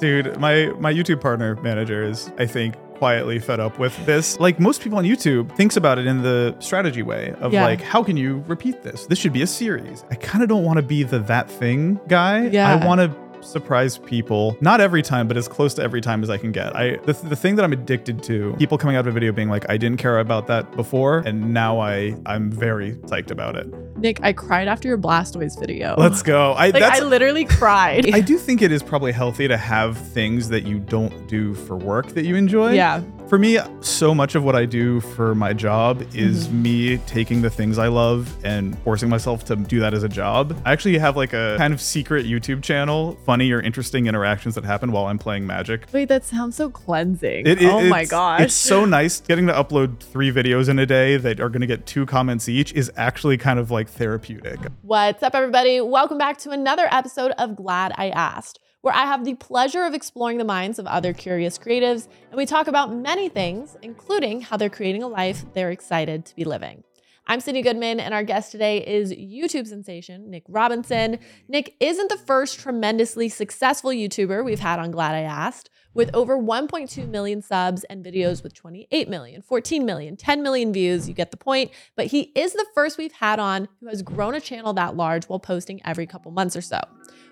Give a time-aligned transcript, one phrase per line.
[0.00, 4.38] Dude, my my YouTube partner manager is, I think, quietly fed up with this.
[4.40, 7.64] Like most people on YouTube thinks about it in the strategy way of Yeah.
[7.64, 9.06] like, how can you repeat this?
[9.06, 10.04] This should be a series.
[10.10, 12.46] I kind of don't want to be the that thing guy.
[12.48, 12.68] Yeah.
[12.74, 16.30] I want to surprise people not every time but as close to every time as
[16.30, 19.06] i can get i the, the thing that i'm addicted to people coming out of
[19.08, 22.92] a video being like i didn't care about that before and now i i'm very
[23.06, 23.66] psyched about it
[23.96, 25.94] Nick, I cried after your Blastoise video.
[25.98, 28.14] let's go i like I literally cried.
[28.14, 31.76] I do think it is probably healthy to have things that you don't do for
[31.76, 32.72] work that you enjoy.
[32.72, 33.02] yeah.
[33.30, 36.62] For me, so much of what I do for my job is Mm-hmm.
[36.62, 40.60] me taking the things I love and forcing myself to do that as a job.
[40.64, 44.64] I actually have like a kind of secret YouTube channel, funny or interesting interactions that
[44.64, 45.86] happen while I'm playing Magic.
[45.92, 47.46] Wait, that sounds so cleansing.
[47.46, 48.40] It- it- oh my gosh.
[48.40, 51.68] It's so nice getting to upload three videos in a day that are going to
[51.68, 54.58] get two comments each is actually kind of like therapeutic.
[54.82, 55.80] What's up, everybody?
[55.80, 59.94] Welcome back to another episode of Glad I Asked, where I have the pleasure of
[59.94, 64.56] exploring the minds of other curious creatives, and we talk about many things, including how
[64.56, 66.84] they're creating a life they're excited to be living.
[67.26, 71.18] I'm Cindy Goodman, and our guest today is YouTube sensation Nick Robinson.
[71.46, 75.70] Nick isn't the first tremendously successful YouTuber we've had on Glad I Asked.
[75.92, 81.08] With over 1.2 million subs and videos with 28 million, 14 million, 10 million views,
[81.08, 81.70] you get the point.
[81.96, 85.26] But he is the first we've had on who has grown a channel that large
[85.26, 86.80] while posting every couple months or so.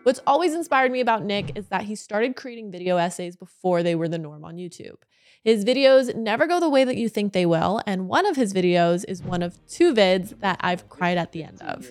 [0.09, 3.95] What's always inspired me about Nick is that he started creating video essays before they
[3.95, 4.97] were the norm on YouTube.
[5.45, 8.55] His videos never go the way that you think they will, and one of his
[8.55, 11.91] videos is one of two vids that I've cried at the end of.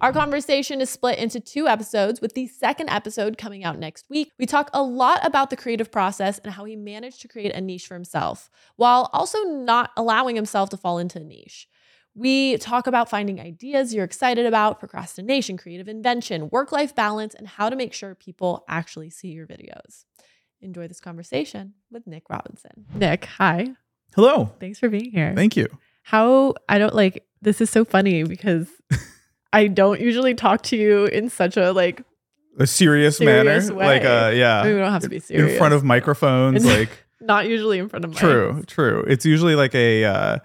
[0.00, 4.30] Our conversation is split into two episodes, with the second episode coming out next week.
[4.38, 7.60] We talk a lot about the creative process and how he managed to create a
[7.60, 11.68] niche for himself, while also not allowing himself to fall into a niche.
[12.14, 17.46] We talk about finding ideas you're excited about, procrastination, creative invention, work life balance, and
[17.46, 20.04] how to make sure people actually see your videos.
[20.60, 22.84] Enjoy this conversation with Nick Robinson.
[22.94, 23.68] Nick, hi.
[24.14, 24.52] Hello.
[24.58, 25.32] Thanks for being here.
[25.36, 25.68] Thank you.
[26.02, 28.68] How I don't like this is so funny because
[29.52, 32.02] I don't usually talk to you in such a like
[32.58, 33.78] A serious, Serious manner.
[33.78, 33.86] way.
[33.86, 34.60] Like, uh, yeah.
[34.60, 36.64] I mean, we don't have to be serious in front of microphones.
[36.66, 36.90] Like,
[37.20, 38.16] not usually in front of mics.
[38.16, 39.04] True, true.
[39.06, 40.38] It's usually like a uh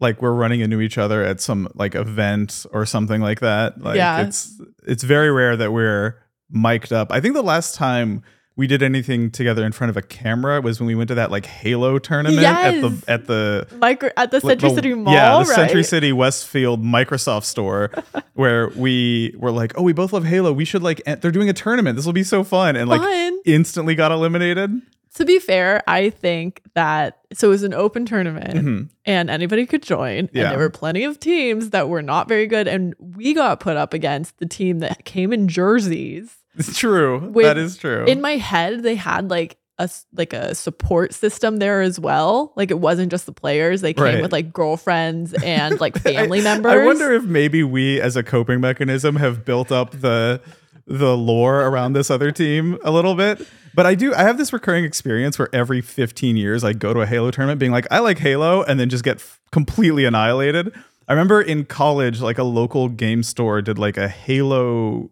[0.00, 3.80] like we're running into each other at some like event or something like that.
[3.80, 4.22] Like Yeah.
[4.22, 6.16] it's it's very rare that we're
[6.50, 7.12] mic'd up.
[7.12, 8.22] I think the last time
[8.56, 11.30] we did anything together in front of a camera was when we went to that
[11.30, 15.32] like Halo tournament at the at the Micro at the Century the- City Mall, Yeah,
[15.34, 15.54] the right?
[15.54, 17.90] Century City Westfield Microsoft store
[18.34, 20.52] where we were like, "Oh, we both love Halo.
[20.52, 21.96] We should like they're doing a tournament.
[21.96, 23.40] This will be so fun." And like Fun.
[23.46, 24.72] instantly got eliminated.
[25.16, 28.88] To be fair, I think that so it was an open tournament Mhm.
[29.04, 30.28] and anybody could join.
[30.32, 30.44] Yeah.
[30.44, 32.68] And there were plenty of teams that were not very good.
[32.68, 36.36] And we got put up against the team that came in jerseys.
[36.56, 37.18] It's true.
[37.32, 38.04] With- that is true.
[38.06, 42.52] In my head, they had like a like a support system there as well.
[42.54, 44.22] Like it wasn't just the players; they came Right.
[44.22, 46.72] with like girlfriends and like family I- members.
[46.72, 50.40] I wonder if maybe we, as a coping mechanism, have built up the
[50.86, 53.46] the lore around this other team a little bit.
[53.74, 54.14] But I do.
[54.14, 57.58] I have this recurring experience where every 15 years I go to a Halo tournament,
[57.60, 60.74] being like, I like Halo, and then just get f- completely annihilated.
[61.08, 65.10] I remember in college, like a local game store did like a Halo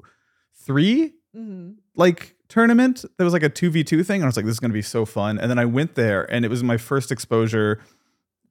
[0.64, 1.74] three Mhm.
[1.96, 3.04] like tournament.
[3.16, 4.16] There was like a 2v2 thing.
[4.20, 5.38] And I was like, this is going to be so fun.
[5.38, 7.80] And then I went there and it was my first exposure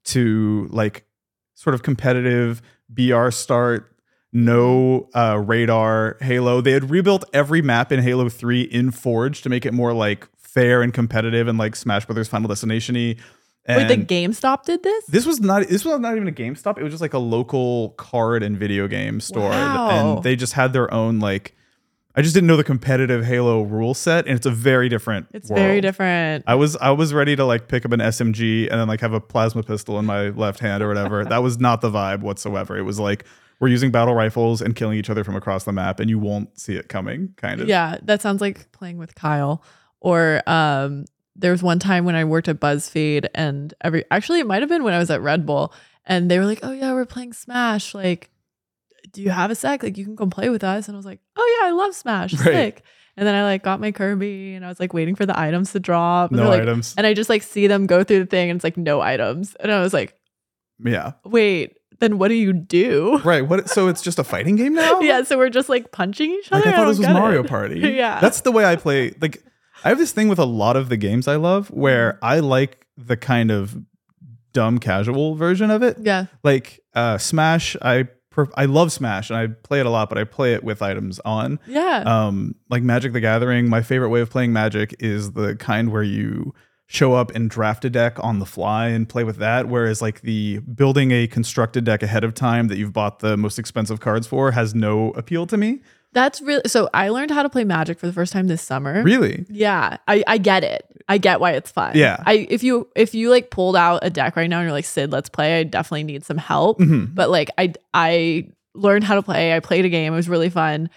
[0.04, 1.04] to like
[1.54, 3.92] sort of competitive BR start,
[4.32, 6.60] no uh, radar Halo.
[6.60, 10.28] They had rebuilt every map in Halo 3 in Forge to make it more like
[10.36, 13.16] fair and competitive and like Smash Brothers Final Destination y.
[13.68, 15.04] Wait, the GameStop did this?
[15.06, 16.78] this was not this was not even a GameStop.
[16.78, 19.50] It was just like a local card and video game store.
[19.50, 20.14] Wow.
[20.16, 21.54] And they just had their own like
[22.14, 25.28] I just didn't know the competitive Halo rule set, and it's a very different.
[25.32, 26.42] It's very different.
[26.48, 29.12] I was I was ready to like pick up an SMG and then like have
[29.12, 31.24] a plasma pistol in my left hand or whatever.
[31.24, 32.76] that was not the vibe whatsoever.
[32.76, 33.24] It was like
[33.60, 36.58] we're using battle rifles and killing each other from across the map, and you won't
[36.58, 37.34] see it coming.
[37.36, 37.68] Kind of.
[37.68, 39.62] Yeah, that sounds like playing with Kyle.
[40.00, 44.46] Or um, there was one time when I worked at BuzzFeed, and every actually it
[44.46, 45.72] might have been when I was at Red Bull,
[46.04, 47.94] and they were like, "Oh yeah, we're playing Smash.
[47.94, 48.30] Like,
[49.12, 49.82] do you have a sec?
[49.82, 51.94] Like, you can come play with us." And I was like, "Oh yeah, I love
[51.94, 52.34] Smash.
[52.34, 52.44] Right.
[52.44, 52.82] Sick."
[53.16, 55.72] And then I like got my Kirby, and I was like waiting for the items
[55.72, 56.30] to drop.
[56.30, 56.94] And No like- items.
[56.96, 59.56] And I just like see them go through the thing, and it's like no items,
[59.56, 60.16] and I was like,
[60.84, 61.12] yeah.
[61.24, 63.18] "Wait." Then what do you do?
[63.24, 63.46] Right.
[63.46, 63.68] What?
[63.68, 65.00] So it's just a fighting game now?
[65.02, 66.64] yeah, so we're just like punching each other.
[66.64, 67.18] Like I thought don't this was get it.
[67.18, 67.80] Mario Party.
[67.80, 68.20] Yeah.
[68.20, 69.14] That's the way I play.
[69.20, 69.42] Like
[69.84, 72.24] I have this thing with a lot of the games I love where Mm-hmm.
[72.24, 73.76] I like the kind of
[74.52, 75.96] dumb casual version of it.
[76.00, 76.26] yeah.
[76.42, 78.08] Like uh Smash, I
[78.54, 81.18] I love Smash and I play it a lot, but I play it with items
[81.24, 81.58] on.
[81.66, 82.04] Yeah.
[82.06, 86.04] Um, like Magic the Gathering, my favorite way of playing Magic is the kind where
[86.04, 86.54] you
[86.90, 89.68] show up and draft a deck on the fly and play with that.
[89.68, 93.58] Whereas like the building a constructed deck ahead of time that you've bought the most
[93.58, 95.80] expensive cards for has no appeal to me.
[96.12, 99.02] That's really so I learned how to play Magic for the first time this summer.
[99.02, 99.44] Really?
[99.50, 100.82] Yeah, I, I get it.
[101.06, 101.92] I get why it's fun.
[101.94, 102.22] Yeah.
[102.24, 104.86] I if you if you like pulled out a deck right now and you're like
[104.86, 105.60] Sid, let's play.
[105.60, 106.78] I definitely need some help.
[106.78, 107.14] Mhm.
[107.14, 109.54] But like I I learned how to play.
[109.54, 110.14] I played a game.
[110.14, 110.88] It was really fun,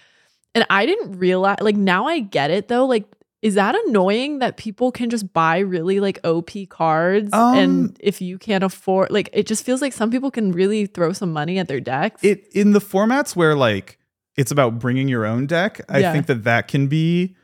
[0.54, 2.86] and I didn't realize like now I get it though.
[2.86, 3.04] Like
[3.42, 8.20] is that annoying that people can just buy really like OP cards Um, and if
[8.22, 11.58] you can't afford like it just feels like some people can really throw some money
[11.58, 12.22] at their decks.
[12.24, 13.98] It in the formats where like
[14.36, 15.80] it's about bringing your own deck.
[15.88, 16.12] I Yeah.
[16.12, 17.34] think that that can be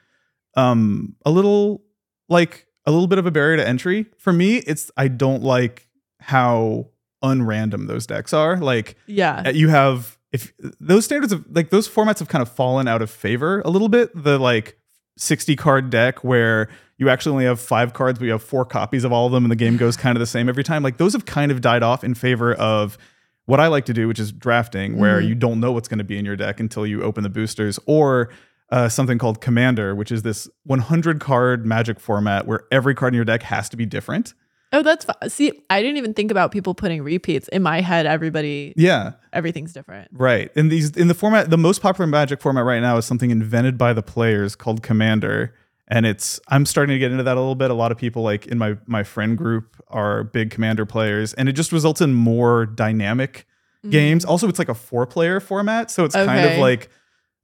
[0.57, 1.83] um a little
[2.29, 4.57] like a little bit of a barrier to entry for me.
[4.59, 5.89] It's I don't like
[6.21, 6.91] how
[7.25, 8.57] unrandom those decks are.
[8.57, 9.43] Like yeah.
[9.47, 13.03] uh, you have if those standards of like those formats have kind of fallen out
[13.03, 14.11] of favor a little bit.
[14.15, 14.78] The like
[15.19, 19.05] 60 card deck where you actually only have five cards, but you have four copies
[19.05, 20.83] of all of them, and the game goes kind of the same every time.
[20.83, 22.99] Like those have kind of died off in favor of
[23.47, 25.29] what I like to do, which is drafting, where Mhm.
[25.29, 27.79] you don't know what's going to be in your deck until you open the boosters,
[27.87, 28.31] or
[28.71, 33.17] uh, something called Commander, which is this 100 card magic format where every card in
[33.17, 34.35] your deck has to be different.
[34.73, 35.17] Oh, that's fun.
[35.31, 37.49] See, I didn't even think about people putting repeats.
[37.49, 39.13] In my head, everybody, Yeah.
[39.33, 40.09] everything's different.
[40.13, 40.51] Right.
[40.55, 43.79] In these in the format the most popular magic format right now is something invented
[43.79, 45.55] by the players called Commander.
[45.91, 47.71] And it's I'm starting to get into that a little bit.
[47.71, 51.49] A lot of people like in my my friend group are big commander players and
[51.49, 53.47] it just results in more dynamic
[53.89, 54.25] games.
[54.27, 56.61] Also it's like a four player format, so it's kind of Mm-hmm.
[56.61, 56.91] Like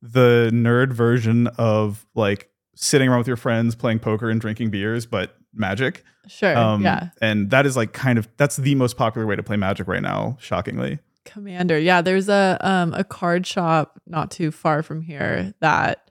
[0.02, 5.06] the nerd version of like sitting around with your friends playing poker and drinking beers,
[5.06, 6.04] but magic.
[6.26, 6.56] Sure.
[6.56, 7.10] Um, yeah.
[7.20, 10.02] And that is like kind of that's the most popular way to play magic right
[10.02, 10.98] now, shockingly.
[11.24, 11.78] Commander.
[11.78, 12.00] Yeah.
[12.02, 16.10] There's a um a card shop not too far from here that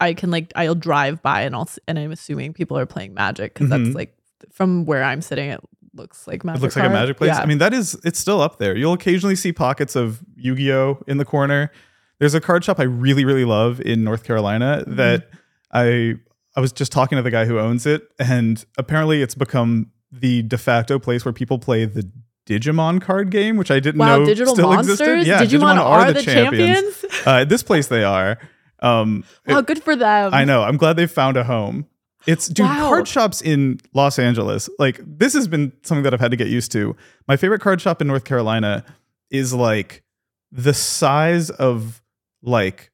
[0.00, 3.54] I can like I'll drive by and I'll and I'm assuming people are playing Magic
[3.54, 3.84] because Mhm.
[3.84, 4.16] that's like
[4.52, 5.50] from where I'm sitting.
[5.50, 5.60] It
[5.94, 6.58] looks like Magic.
[6.58, 7.28] It looks like a magic place.
[7.28, 7.38] Yeah.
[7.40, 8.76] I mean, that is it's still up there.
[8.76, 11.70] You'll occasionally see pockets of Yu-Gi-Oh in the corner.
[12.18, 14.96] There's a card shop I really, really love in North Carolina Mm-hmm.
[14.96, 15.28] that
[15.72, 16.14] I
[16.56, 20.42] I was just talking to the guy who owns it, and apparently it's become the
[20.42, 22.08] de facto place where people play the
[22.46, 25.00] Digimon card game, which I didn't wow, know digital still monsters.
[25.00, 25.26] existed.
[25.26, 27.04] Yeah, Digimon, are, the champions.
[27.26, 28.38] uh, this place they are.
[28.80, 30.34] Um, wow, good for them.
[30.34, 30.62] I know.
[30.62, 31.86] I'm glad they found a home.
[32.26, 32.88] It's dude, Wow.
[32.88, 34.68] card shops in Los Angeles.
[34.78, 36.96] Like this has been something that I've had to get used to.
[37.28, 38.84] My favorite card shop in North Carolina
[39.30, 40.02] is like
[40.50, 42.02] the size of
[42.42, 42.90] like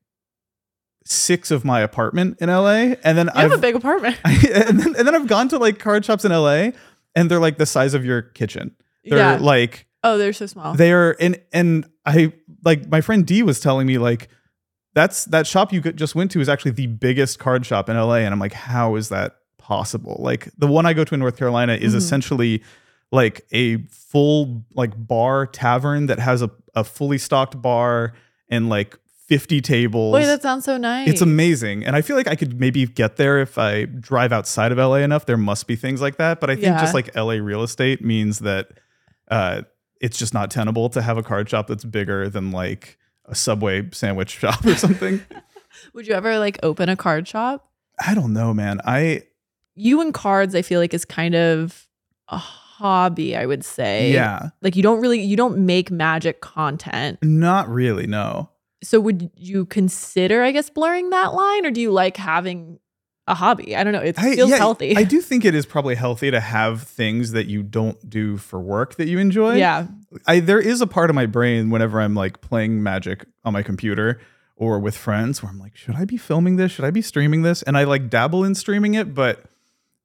[1.05, 4.17] six of my apartment in LA, and then I've a big apartment.
[4.25, 6.70] and, then, and then I've gone to like card shops in LA,
[7.14, 8.75] and they're like the size of your kitchen.
[9.05, 9.38] They're yeah.
[9.41, 10.75] like oh, they're so small.
[10.75, 12.32] they're and and I
[12.64, 14.29] like my friend D was telling me like
[14.94, 18.17] that's that shop you just went to is actually the biggest card shop in LA
[18.17, 20.17] and I'm like how is that possible?
[20.19, 21.99] Like the one I go to in North Carolina is Mhm.
[21.99, 22.62] essentially
[23.12, 28.12] like a full like bar tavern that has a, a fully stocked bar
[28.49, 28.99] and like
[29.31, 30.12] 50 tables.
[30.12, 31.09] Wait, that sounds so nice.
[31.09, 31.87] It's amazing.
[31.87, 34.97] And I feel like I could maybe get there if I drive outside of LA
[34.97, 35.25] enough.
[35.25, 36.41] There must be things like that.
[36.41, 36.81] But I think Yeah.
[36.81, 38.69] just like LA real estate means that
[39.31, 39.62] uh,
[40.00, 43.88] it's just not tenable to have a card shop that's bigger than like a Subway
[43.93, 45.21] sandwich shop or something.
[45.94, 47.71] Would you ever like open a card shop?
[48.05, 48.81] I don't know, man.
[48.85, 49.23] I,
[49.77, 51.87] You and cards, I feel like is kind of
[52.29, 53.37] a hobby.
[53.37, 54.10] I would say.
[54.10, 57.19] yeah, Like you don't really you don't make magic content.
[57.22, 58.08] not really.
[58.08, 58.49] No.
[58.82, 62.79] So would you consider, I guess, blurring that line, or do you like having
[63.27, 63.77] a hobby?
[63.77, 64.01] I don't know.
[64.01, 64.96] It I, feels yeah, healthy.
[64.96, 68.58] I do think it is probably healthy to have things that you don't do for
[68.60, 69.56] work that you enjoy.
[69.56, 69.87] yeah.
[70.27, 73.63] I there is a part of my brain whenever I'm like playing Magic on my
[73.63, 74.20] computer
[74.56, 76.72] or with friends where I'm like, should I be filming this?
[76.72, 77.63] Should I be streaming this?
[77.63, 79.44] And I like dabble in streaming it, but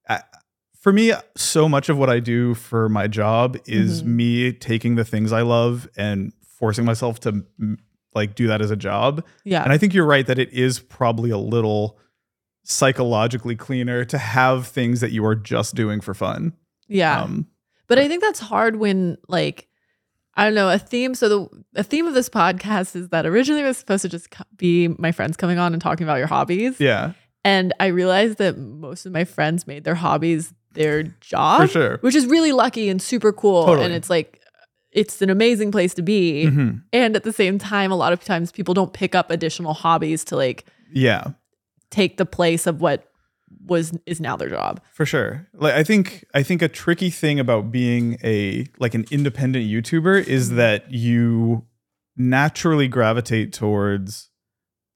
[0.07, 0.21] I,
[0.79, 4.05] for me, so much of what I do for my job is Mhm.
[4.05, 7.77] me taking the things I love and forcing myself to mm,
[8.15, 9.23] like do that as a job.
[9.43, 9.63] Yeah.
[9.63, 11.99] And I think you're right that it is probably a little
[12.63, 16.53] psychologically cleaner to have things that you are just doing for fun.
[16.87, 17.21] yeah.
[17.21, 17.47] Um,
[17.87, 19.67] But I think that's hard when like
[20.33, 21.13] I don't know a theme.
[21.15, 24.33] So the a theme of this podcast is that originally it was supposed to just
[24.57, 28.57] be my friends coming on and talking about your hobbies, yeah, and I realized that
[28.57, 31.97] most of my friends made their hobbies their job, for sure.
[32.01, 33.65] which is really lucky and super cool.
[33.65, 33.85] Totally.
[33.85, 34.41] And it's like
[34.95, 36.45] it's an amazing place to be.
[36.47, 36.81] Mhm.
[36.93, 40.23] And at the same time, a lot of times people don't pick up additional hobbies
[40.25, 41.31] to like Yeah.
[41.91, 43.11] take the place of what
[43.67, 44.79] was is now their job.
[44.93, 45.47] For sure.
[45.53, 50.25] Like I think I think a tricky thing about being a like an independent YouTuber
[50.27, 50.57] is Mm-hmm.
[50.57, 51.65] that you
[52.17, 54.29] naturally gravitate towards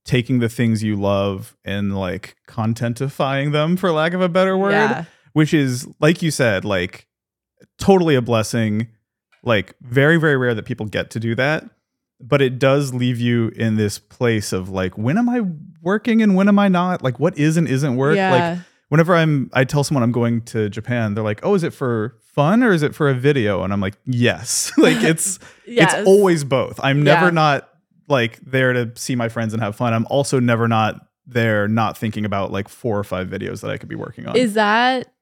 [0.05, 4.71] taking the things you love and like contentifying them for lack of a better word
[4.71, 5.03] Yeah.
[5.33, 7.07] which is like you said like
[7.77, 8.87] totally a blessing
[9.43, 11.63] like very very rare that people get to do that
[12.21, 15.41] but it does leave you in this place of like when am i
[15.81, 17.01] working and when am i not?
[17.01, 18.15] Like what is and isn't work?
[18.17, 18.31] Yeah.
[18.31, 21.73] like whenever i'm i tell someone i'm going to japan they're like oh is it
[21.73, 23.63] for fun or is it for a video?
[23.63, 24.71] And i'm like yes.
[24.77, 25.93] Like it's yes.
[25.93, 26.79] it's always both.
[26.83, 27.31] I'm never Yeah.
[27.31, 27.69] not
[28.07, 29.93] like there to see my friends and have fun.
[29.93, 33.77] I'm also never not there not thinking about like four or five videos that i
[33.77, 34.35] could be working on.
[34.35, 35.13] Is that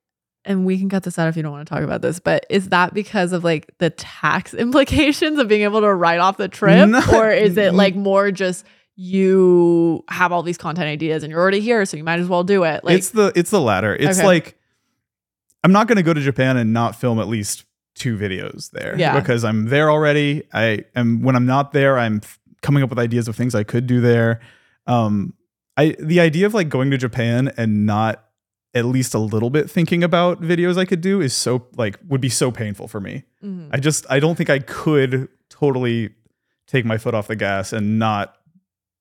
[0.48, 2.46] and we can cut this out if you don't want to talk about this, but
[2.50, 6.48] is that because of like the tax implications of being able to write off the
[6.48, 6.90] trip?
[6.90, 7.02] No.
[7.14, 11.60] or is it like more just you have all these content ideas and you're already
[11.60, 12.84] here, so you might as well do it?
[12.84, 13.96] Like it's the it's the latter.
[13.96, 14.26] It's Okay.
[14.28, 14.58] like
[15.64, 18.96] I'm not going to go to Japan and not film at least two videos there
[18.98, 19.20] Yeah.
[19.20, 20.44] because I'm there already.
[20.54, 23.64] I am when I'm not there, I'm f- coming up with ideas of things I
[23.64, 24.40] could do there.
[24.86, 25.34] Um,
[25.76, 28.24] I the idea of like going to Japan and not
[28.78, 32.22] at least a little bit thinking about videos I could do is so like would
[32.22, 33.24] be so painful for me.
[33.44, 33.70] Mhm.
[33.72, 36.12] I just I don't think I could totally
[36.68, 38.36] take my foot off the gas and not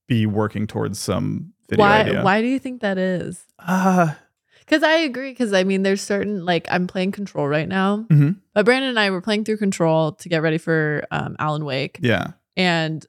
[0.09, 2.23] be working towards some video why idea.
[2.23, 3.45] why do you think that is?
[3.59, 4.15] Uh,
[4.61, 5.31] Because I agree.
[5.31, 8.37] Because I mean, there's certain like I'm playing Control right now, Mhm.
[8.55, 11.99] but Brandon and I were playing through Control to get ready for um, Alan Wake,
[12.03, 12.33] yeah.
[12.57, 13.05] and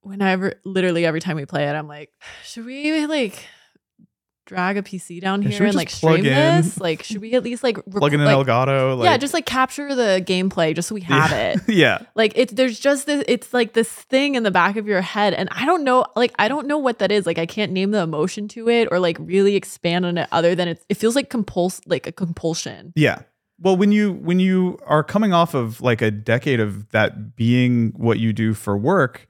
[0.00, 2.10] whenever, literally every time we play it, I'm like,
[2.44, 3.44] should we like
[4.52, 6.24] drag a PC down here and like stream in?
[6.24, 6.78] this?
[6.78, 8.98] Like, should we at least like rec- Plug in an like, Elgato.
[8.98, 11.54] Like, yeah, just like capture the gameplay just so we have yeah.
[11.54, 11.60] it.
[11.68, 12.02] yeah.
[12.14, 15.32] Like it's there's just this it's like this thing in the back of your head
[15.32, 17.24] and I don't know like I don't know what that is.
[17.24, 20.54] Like I can't name the emotion to it or like really expand on it other
[20.54, 22.92] than it's it feels like compuls like a compulsion.
[22.94, 23.22] Yeah.
[23.58, 27.92] Well, when you when you are coming off of like a decade of that being
[27.96, 29.28] what you do for work,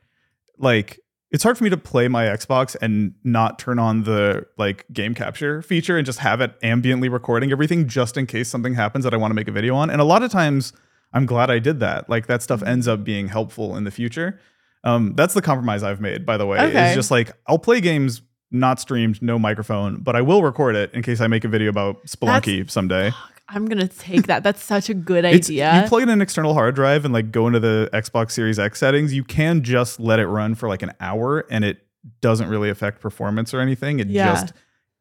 [0.58, 1.01] like
[1.32, 5.14] it's hard for me to play my Xbox and not turn on the like game
[5.14, 9.14] capture feature and just have it ambiently recording everything just in case something happens that
[9.14, 9.88] I want to make a video on.
[9.88, 10.74] And a lot of times
[11.14, 12.08] I'm glad I did that.
[12.10, 14.38] Like that stuff ends up being helpful in the future.
[14.84, 16.58] Um, that's the compromise I've made, by the way.
[16.58, 16.90] Okay.
[16.90, 18.20] Is just like I'll play games
[18.50, 21.70] not streamed, no microphone, but I will record it in case I make a video
[21.70, 23.10] about Spelunky someday.
[23.54, 24.42] I'm gonna take that.
[24.42, 25.82] That's such a good It's, idea.
[25.82, 28.78] you plug in an external hard drive and like go into the Xbox Series X
[28.78, 29.12] settings.
[29.12, 31.78] You can just let it run for like an hour, and it
[32.20, 34.00] doesn't really affect performance or anything.
[34.00, 34.32] It Yeah.
[34.32, 34.52] just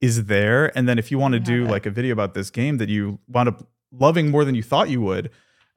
[0.01, 0.75] is there.
[0.77, 1.69] And then if you want to do it.
[1.71, 4.89] like a video about this game that you wound up loving more than you thought
[4.89, 5.29] you would,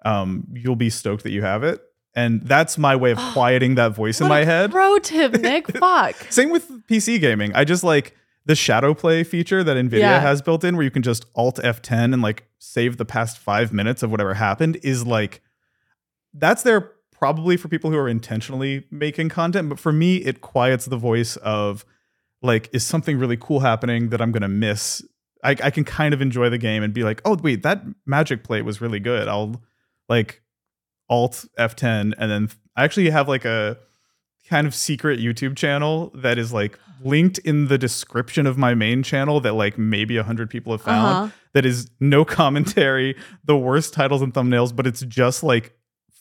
[0.05, 1.81] um, you'll be stoked that you have it.
[2.17, 4.71] And that's my way of quieting that voice in my head.
[4.71, 5.67] Pro tip, Nick.
[5.79, 6.15] Fuck.
[6.31, 7.53] Same with PC gaming.
[7.55, 8.15] I just like
[8.47, 10.21] the ShadowPlay feature that Nvidia Yeah.
[10.21, 13.73] has built in where you can just alt F10 and like save the past 5
[13.73, 15.41] minutes of whatever happened is like
[16.35, 20.87] that's there probably for people who are intentionally making content, but for me it quiets
[20.87, 21.85] the voice of
[22.43, 25.03] like is something really cool happening that I'm going to miss.
[25.43, 28.45] I, I can kind of enjoy the game and be like, "Oh, wait, that magic
[28.45, 29.63] play was really good." I'll
[30.09, 30.43] like
[31.09, 33.79] alt F10 and then I actually have like a
[34.49, 39.03] kind of secret YouTube channel that is like linked in the description of my main
[39.03, 41.29] channel that like maybe a hundred people have found Uh-huh.
[41.55, 45.75] that is no commentary, the worst titles and thumbnails, but it's just like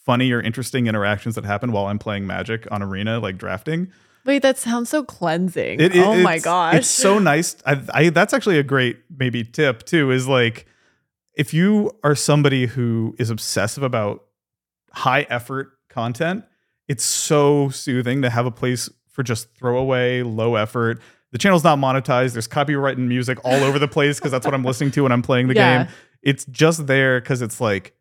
[0.06, 3.92] funny or interesting interactions that happen while I'm playing Magic on Arena, like drafting.
[4.26, 5.80] Wait, that sounds so cleansing.
[5.82, 6.76] It- it- oh my gosh.
[6.76, 7.56] It's so nice.
[7.66, 10.12] I, I that's actually a great maybe tip too.
[10.12, 10.66] Is like
[11.36, 14.24] if you are somebody who is obsessive about
[14.92, 16.46] high effort content,
[16.88, 21.00] it's so soothing to have a place for just throwaway, low effort.
[21.32, 22.34] The channel's not monetized.
[22.34, 25.12] There's copyright and music all over the place because that's what I'm listening to when
[25.12, 25.84] I'm playing the Yeah.
[25.86, 25.94] game.
[26.22, 27.94] It's just there because it's like,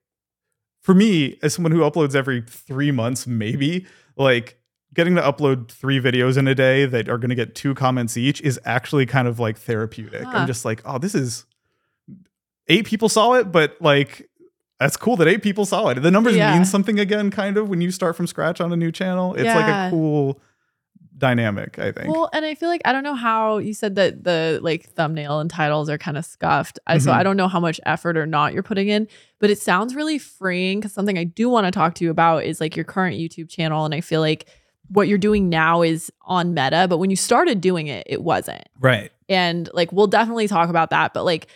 [0.80, 3.86] for me, as someone who uploads every three months, maybe,
[4.16, 4.58] like
[4.94, 8.16] getting to upload three videos in a day that are going to get two comments
[8.16, 10.24] each is actually kind of like therapeutic.
[10.24, 10.30] Huh.
[10.38, 11.46] I'm just like, oh, this is
[12.68, 14.28] eight people saw it, but like
[14.82, 16.02] that's cool that eight people saw it.
[16.02, 16.54] The numbers Yeah.
[16.54, 19.34] mean something again, kind of when you start from scratch on a new channel.
[19.34, 20.40] It's like a cool
[21.16, 22.12] dynamic, I think.
[22.12, 25.38] Well, and I feel like I don't know how you said that the like thumbnail
[25.40, 26.78] and titles are kind of scuffed.
[26.86, 27.10] I So.
[27.10, 27.20] Mm-hmm.
[27.20, 29.06] I don't know how much effort or not you're putting in,
[29.38, 32.44] but it sounds really freeing because something I do want to talk to you about
[32.44, 33.84] is like your current YouTube channel.
[33.84, 34.46] And I feel like
[34.88, 38.66] what you're doing now is on meta, but when you started doing it, it wasn't.
[38.80, 39.10] right.
[39.28, 41.14] And like we'll definitely talk about that.
[41.14, 41.46] But like,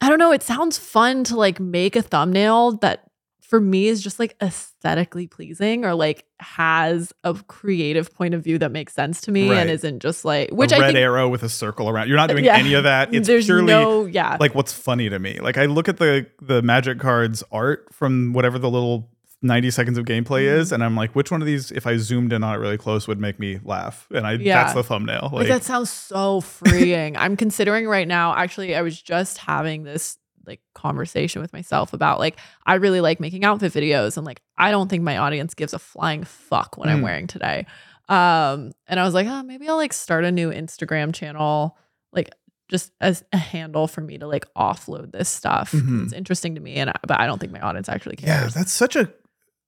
[0.00, 3.04] I don't know, it sounds fun to like make a thumbnail that
[3.42, 8.58] for me is just like aesthetically pleasing or like has a creative point of view
[8.58, 9.58] that makes sense to me Right.
[9.58, 12.06] and isn't just like which a I red think arrow with a circle around.
[12.08, 12.56] You're not doing Yeah.
[12.56, 13.12] any of that.
[13.14, 15.38] It's there's purely no yeah like what's funny to me.
[15.40, 19.10] Like I look at the the magic cards art from whatever the little
[19.42, 20.58] 90 seconds of gameplay Mhm.
[20.58, 22.76] is and i'm like which one of these if i zoomed in on it really
[22.76, 24.62] close would make me laugh and i Yeah.
[24.62, 27.16] that's the thumbnail Like, like that sounds so freeing.
[27.16, 28.34] I'm considering right now.
[28.36, 33.20] Actually, I was just having this like conversation with myself about like I really like
[33.20, 36.88] making outfit videos and like I don't think my audience gives a flying fuck what
[36.88, 37.04] I'm Mm.
[37.04, 37.66] wearing today.
[38.08, 41.76] Um and I was like, "Oh, maybe I'll like start a new Instagram channel
[42.12, 42.30] like
[42.70, 45.72] just as a handle for me to like offload this stuff.
[45.72, 46.04] Mhm.
[46.04, 48.28] It's interesting to me and I, but I don't think my audience actually cares.
[48.28, 49.10] yeah that's such a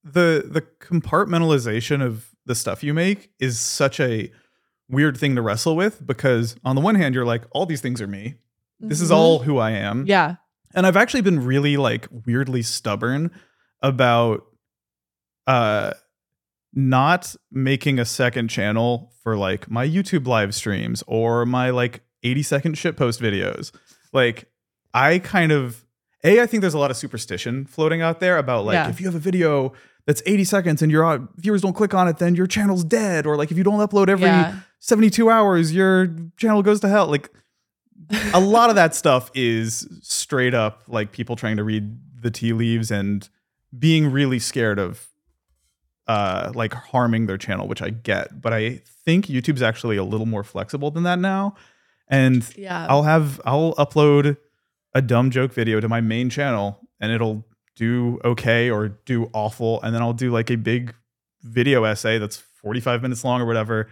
[0.04, 4.30] the the compartmentalization of the stuff you make is such a
[4.88, 8.00] weird thing to wrestle with because on the one hand you're like all these things
[8.00, 8.34] are me
[8.80, 9.14] this is Mhm.
[9.14, 10.36] all who i am Yeah.
[10.74, 13.30] and i've actually been really like weirdly stubborn
[13.80, 14.44] about
[15.46, 15.92] uh
[16.74, 22.42] not making a second channel for like my youtube live streams or my like 80
[22.42, 23.72] second shit post videos
[24.12, 24.50] like
[24.94, 25.84] i kind of
[26.24, 28.88] a i think there's a lot of superstition floating out there about like Yeah.
[28.90, 29.72] if you have a video
[30.06, 33.26] that's 80 seconds and your uh, viewers don't click on it then your channel's dead
[33.26, 34.56] or like if you don't upload every yeah.
[34.80, 37.30] 72 hours your channel goes to hell like
[38.34, 42.52] a lot of that stuff is straight up like people trying to read the tea
[42.52, 43.28] leaves and
[43.78, 45.08] being really scared of
[46.08, 50.26] uh like harming their channel which i get but i think youtube's actually a little
[50.26, 51.54] more flexible than that now
[52.08, 52.86] and Yeah.
[52.90, 54.36] i'll have i'll upload
[54.94, 59.80] a dumb joke video to my main channel and it'll do okay or do awful
[59.82, 60.94] and then i'll do like a big
[61.42, 63.88] video essay that's 45 minutes long or whatever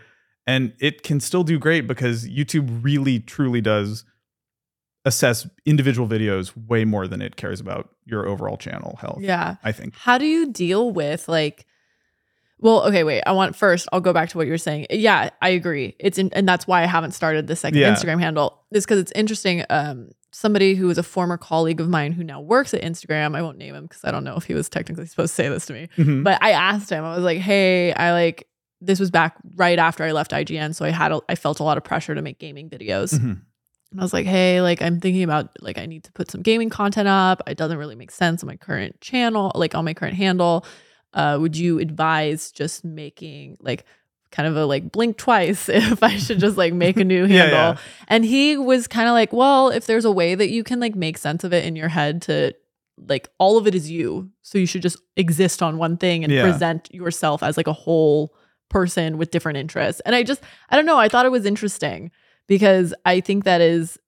[0.47, 4.05] and it can still do great because youtube really truly does
[5.05, 9.57] assess individual videos way more than it cares about your overall channel health yeah.
[9.65, 11.67] i think How do you deal with like
[12.63, 13.23] well, okay, wait.
[13.27, 14.87] I want first, I'll go back to what you were saying.
[14.91, 15.97] Yeah, I agree.
[15.99, 17.95] It's in, and that's why I haven't started the second Yeah.
[17.95, 18.61] Instagram handle.
[18.71, 19.65] Is because it's interesting.
[19.71, 23.43] Um, somebody who was a former colleague of mine who now works at Instagram, I
[23.43, 25.67] won't name him because I don't know if he was technically supposed to say this
[25.67, 25.89] to me.
[25.97, 26.23] Mhm.
[26.25, 28.47] But I asked him, I was like, hey, I like
[28.81, 30.75] this was back right after I left IGN.
[30.75, 33.13] So I had a, I felt a lot of pressure to make gaming videos.
[33.15, 33.43] Mhm.
[33.93, 36.43] And I was like, hey, like I'm thinking about like I need to put some
[36.43, 37.43] gaming content up.
[37.49, 40.65] It doesn't really make sense on my current channel, like on my current handle.
[41.13, 43.85] Uh, would you advise just making like
[44.33, 47.39] kind of a like blink twice if I should just like make a new Yeah,
[47.45, 47.59] handle?
[47.59, 47.77] yeah.
[48.09, 50.95] And he was kind of like, well, if there's a way that you can like
[50.95, 52.55] make sense of it in your head to
[53.09, 54.31] like all of it is you.
[54.43, 56.43] So you should just exist on one thing and Yeah.
[56.43, 58.35] present yourself as like a whole
[58.69, 60.01] person with different interests.
[60.05, 62.11] And I just, I don't know, I thought it was interesting
[62.47, 63.99] because I think that is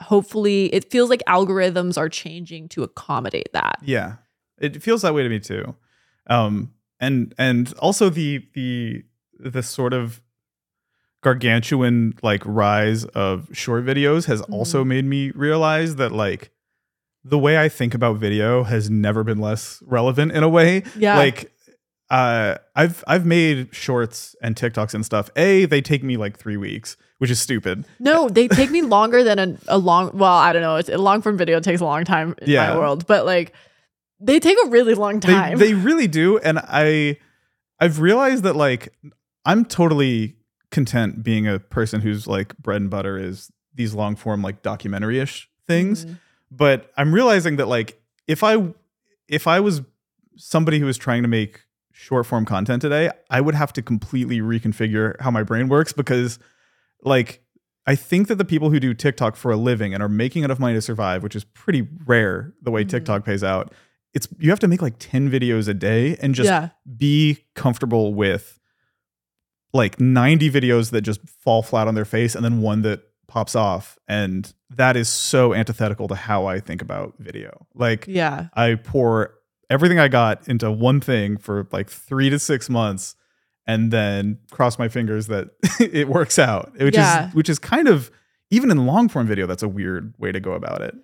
[0.00, 3.78] hopefully it feels like algorithms are changing to accommodate that.
[3.82, 4.16] Yeah,
[4.58, 5.74] it feels that way to me too.
[6.28, 9.04] Um, and and also the the
[9.38, 10.20] the sort of
[11.22, 16.50] gargantuan like rise of short videos has also made me realize that like
[17.24, 20.84] the way I think about video has never been less relevant in a way.
[20.96, 21.16] Yeah.
[21.18, 21.52] Like
[22.10, 25.28] uh I've I've made shorts and TikToks and stuff.
[25.36, 27.84] A, they take me like 3 weeks, which is stupid.
[27.98, 30.16] No, they take me longer than a, a long.
[30.16, 30.76] Well, I don't know.
[30.76, 32.70] It's, a long form video takes a long time in Yeah.
[32.70, 33.52] my world, but like
[34.20, 35.58] they take a really long they, time.
[35.58, 37.16] they really do and i
[37.78, 38.92] i've realized that like
[39.48, 40.36] i'm totally
[40.70, 45.48] content being a person whose like bread and butter is these long form like documentary-ish
[45.66, 46.18] things Mhm.
[46.50, 48.54] but i'm realizing that like if i
[49.28, 49.82] if i was
[50.36, 54.40] somebody who was trying to make short form content today i would have to completely
[54.40, 56.38] reconfigure how my brain works because
[57.02, 57.42] like
[57.86, 60.58] i think that the people who do tiktok for a living and are making enough
[60.60, 62.88] money to survive which is pretty rare the way Mhm.
[62.90, 63.72] tiktok pays out
[64.14, 68.14] it's you have to make like 10 videos a day and just yeah, be comfortable
[68.14, 68.57] with
[69.72, 73.54] like 90 videos that just fall flat on their face and then one that pops
[73.54, 78.74] off and that is so antithetical to how i think about video like yeah, i
[78.74, 79.34] pour
[79.68, 83.14] everything i got into one thing for like 3 to 6 months
[83.66, 85.48] and then cross my fingers that
[85.80, 87.28] it works out which Yeah.
[87.28, 88.10] is which is kind of
[88.50, 90.94] even in long form video that's a weird way to go about it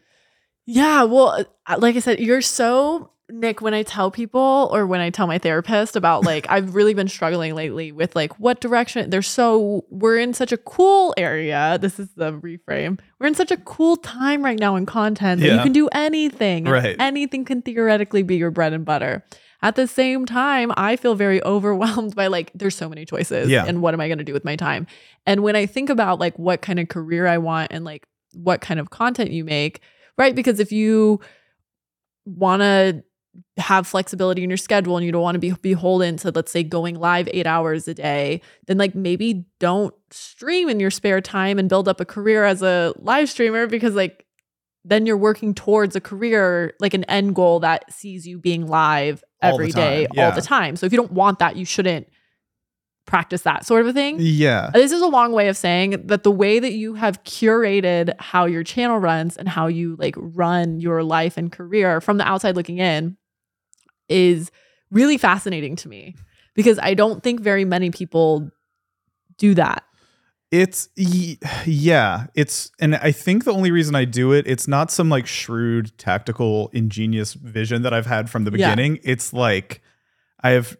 [0.66, 1.02] yeah.
[1.04, 3.60] Well, uh, like I said, you're so Nick.
[3.60, 7.08] When I tell people or when I tell my therapist about like I've really been
[7.08, 9.08] struggling lately with like what direction.
[9.10, 11.78] They're so we're in such a cool area.
[11.80, 12.98] This is the reframe.
[13.18, 16.64] We're in such a cool time right now in content that you can do anything.
[16.64, 16.96] Right.
[16.98, 19.24] Anything can theoretically be your bread and butter.
[19.62, 23.64] At the same time, I feel very overwhelmed by like there's so many choices Yeah.
[23.66, 24.86] and what am I going to do with my time?
[25.24, 28.60] And when I think about like what kind of career I want and like what
[28.60, 29.80] kind of content you make,
[30.18, 30.34] right?
[30.34, 31.20] Because if you
[32.26, 33.02] want to
[33.56, 36.62] have flexibility in your schedule and you don't want to be beholden to let's say
[36.62, 41.58] going live 8 hours a day, then like maybe don't stream in your spare time
[41.58, 44.26] and build up a career as a live streamer because like
[44.84, 49.24] then you're working towards a career, like an end goal that sees you being live
[49.40, 50.26] every day, yeah.
[50.26, 50.76] all the time.
[50.76, 52.06] So if you don't want that, you shouldn't
[53.06, 54.16] practice that sort of a thing.
[54.18, 54.70] Yeah.
[54.72, 58.46] This is a long way of saying that the way that you have curated how
[58.46, 62.56] your channel runs and how you like run your life and career from the outside
[62.56, 63.16] looking in
[64.08, 64.50] is
[64.90, 66.14] really fascinating to me
[66.54, 68.50] because I don't think very many people
[69.38, 69.84] do that.
[70.50, 70.88] It's
[71.66, 75.26] yeah, it's and I think the only reason I do it, it's not some like
[75.26, 78.70] shrewd, tactical, ingenious vision that I've had from the Yeah.
[78.70, 79.00] beginning.
[79.02, 79.80] It's like
[80.40, 80.76] I have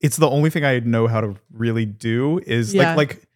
[0.00, 2.94] it's the only thing I know how to really do is Yeah.
[2.94, 3.28] like like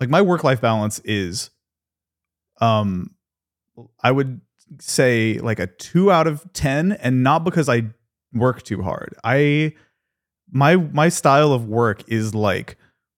[0.00, 1.50] like my work-life balance is
[2.62, 3.14] um
[4.02, 4.40] I would
[4.80, 7.84] say like a 2 out of 10 and not because I
[8.32, 9.14] work too hard.
[9.24, 9.74] I
[10.50, 12.76] my my style of work is like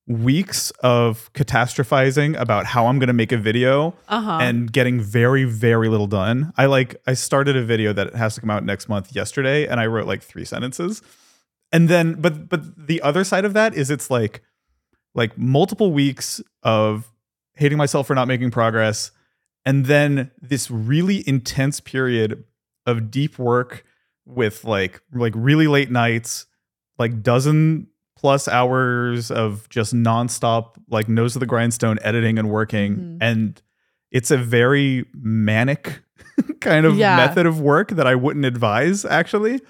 [0.09, 4.39] weeks of catastrophizing about how I'm going to make a video Uh-huh.
[4.41, 6.53] and getting very very little done.
[6.57, 9.81] I like I started a video that has to come out next month yesterday and
[9.81, 11.03] I wrote like 3 sentences.
[11.73, 14.43] And then but but the other side of that is it's like
[15.15, 17.11] like multiple weeks of
[17.55, 19.11] hating myself for not making progress
[19.67, 22.45] and then this really intense period
[22.87, 23.85] of deep work
[24.25, 26.47] with like like really late nights
[26.99, 27.87] like dozen
[28.19, 33.19] plus hours of just nonstop like nose to the grindstone editing and working Mhm.
[33.21, 33.63] and
[34.11, 36.01] it's a very manic
[36.61, 37.17] kind of Yeah.
[37.17, 39.61] method of work that I wouldn't advise actually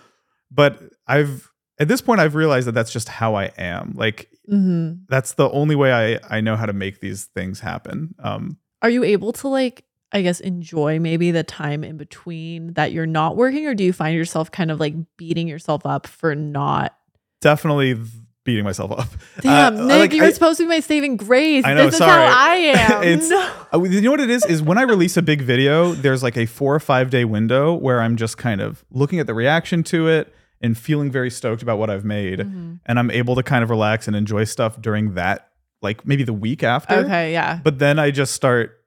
[0.50, 5.00] but I've at this point I've realized that that's just how I am like Mhm.
[5.08, 8.90] that's the only way I I know how to make these things happen um Are
[8.90, 13.36] you able to like I guess enjoy maybe the time in between that you're not
[13.36, 16.96] working or do you find yourself kind of like beating yourself up for not
[17.40, 17.98] definitely
[18.44, 19.08] beating myself up
[19.40, 21.64] Damn, Uh, Nick, like, you were I- supposed to be my saving grace.
[21.64, 22.24] I know, this sorry.
[22.24, 22.56] is how I
[22.96, 23.02] am.
[23.02, 23.52] It's- No.
[23.74, 24.44] Uh, you know what it is?
[24.46, 27.74] Is when I release a big video, there's like a four or five day window
[27.74, 31.62] where I'm just kind of looking at the reaction to it and feeling very stoked
[31.62, 32.38] about what I've made.
[32.38, 32.78] Mhm.
[32.86, 35.48] And I'm able to kind of relax and enjoy stuff during that,
[35.82, 36.94] like maybe the week after.
[36.96, 37.60] Okay, yeah.
[37.62, 38.78] But then I just start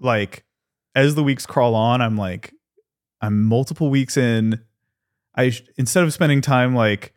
[0.00, 0.44] like,
[0.94, 2.52] as the weeks crawl on, I'm like,
[3.20, 4.60] I'm multiple weeks in.
[5.34, 7.14] I sh- instead of spending time like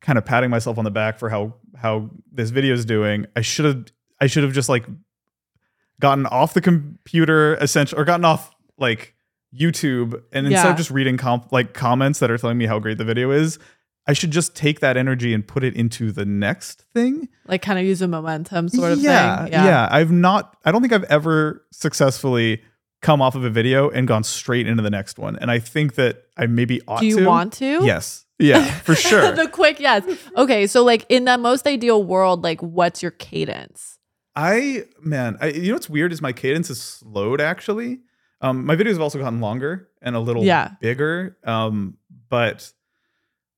[0.00, 3.40] kind of patting myself on the back for how how this video is doing, I
[3.42, 3.84] should have
[4.20, 4.86] I should have just like
[6.00, 9.14] gotten off the computer essentially or gotten off like
[9.54, 10.70] YouTube and instead Yeah.
[10.70, 13.58] of just reading comp- like comments that are telling me how great the video is,
[14.08, 17.28] I should just take that energy and put it into the next thing.
[17.46, 19.52] Like kind of use a momentum sort of yeah, thing.
[19.52, 19.64] Yeah.
[19.66, 19.88] Yeah.
[19.90, 22.62] I've not I don't think I've ever successfully
[23.02, 25.36] come off of a video and gone straight into the next one.
[25.36, 27.00] And I think that I maybe ought to.
[27.00, 27.26] Do you to.
[27.26, 27.84] want to?
[27.84, 28.24] Yes.
[28.40, 29.32] Yeah, for sure.
[29.32, 30.04] the quick yes.
[30.36, 33.98] Okay, so like in that most ideal world, like what's your cadence?
[34.34, 38.00] I man, I, you know what's weird is my cadence is slowed actually.
[38.40, 40.70] Um, my videos have also gotten longer and a little Yeah.
[40.80, 41.36] bigger.
[41.44, 42.72] Um, but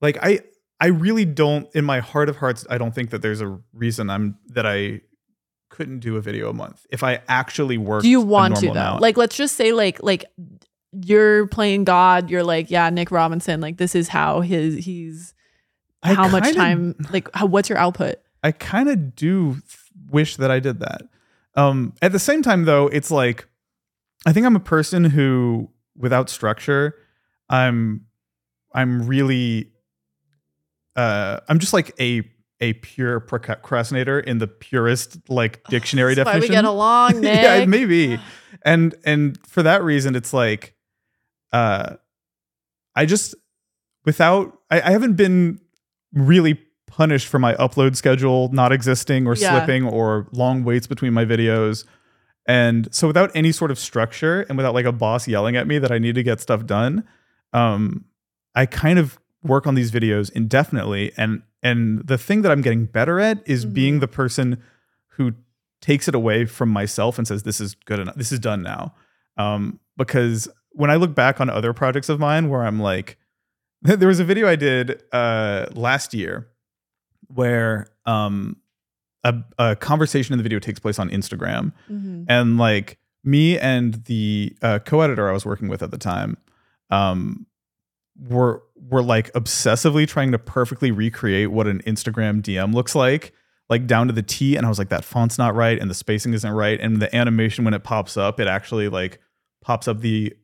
[0.00, 0.40] like I
[0.80, 4.10] I really don't in my heart of hearts, I don't think that there's a reason
[4.10, 5.00] I'm that I
[5.68, 8.04] couldn't do a video a month if I actually worked.
[8.04, 8.72] Do you a want to though?
[8.72, 9.02] amount.
[9.02, 10.24] Like let's just say like like
[11.04, 15.34] you're playing God, you're like, yeah, Nick Robinson, like this is how his he's
[16.02, 18.16] I how much kinda- time like how what's your output?
[18.42, 19.64] I kind of do th-
[20.10, 21.02] wish that I did that.
[21.56, 23.46] Um, at the same time, though, it's like
[24.26, 26.94] I think I'm a person who, without structure,
[27.48, 28.06] I'm
[28.72, 29.69] I'm really
[30.96, 32.22] uh, I'm just like a
[32.62, 36.50] a pure procrastinator in the purest like dictionary That's why definition.
[36.52, 37.42] we get along, Nick.
[37.42, 38.18] yeah, maybe.
[38.64, 40.74] And and for that reason, it's like,
[41.52, 41.96] uh,
[42.94, 43.34] I just
[44.04, 45.60] without I, I haven't been
[46.12, 49.50] really punished for my upload schedule not existing or Yeah.
[49.56, 51.84] slipping or long waits between my videos.
[52.46, 55.78] And so without any sort of structure and without like a boss yelling at me
[55.78, 57.04] that I need to get stuff done,
[57.52, 58.06] um,
[58.56, 61.12] I kind of work on these videos indefinitely.
[61.16, 63.72] And and the thing that I'm getting better at is Mhm.
[63.74, 64.62] being the person
[65.16, 65.32] who
[65.82, 68.14] takes it away from myself and says, This is good enough.
[68.16, 68.94] This is done now.
[69.36, 73.18] Um, because when I look back on other projects of mine where I'm like,
[73.82, 76.48] there was a video I did uh last year
[77.28, 78.56] where um
[79.24, 82.24] a, a conversation in the video takes place on Instagram Mhm.
[82.28, 86.38] and like me and the uh, co-editor I was working with at the time
[86.90, 87.46] um
[88.18, 93.32] were were like obsessively trying to perfectly recreate what an Instagram DM looks like
[93.68, 95.94] like down to the T and I was like that font's not right and the
[95.94, 99.20] spacing isn't right and the animation when it pops up it actually like
[99.62, 100.34] pops up the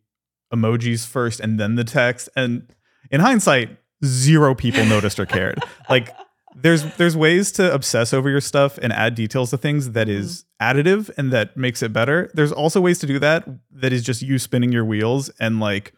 [0.52, 2.72] emojis first and then the text and
[3.10, 5.58] in hindsight zero people noticed or cared
[5.90, 6.14] like
[6.56, 10.44] there's there's ways to obsess over your stuff and add details to things that is
[10.60, 10.78] mm-hmm.
[10.78, 12.30] additive and that makes it better.
[12.32, 15.92] There's also ways to do that that is just you spinning your wheels and like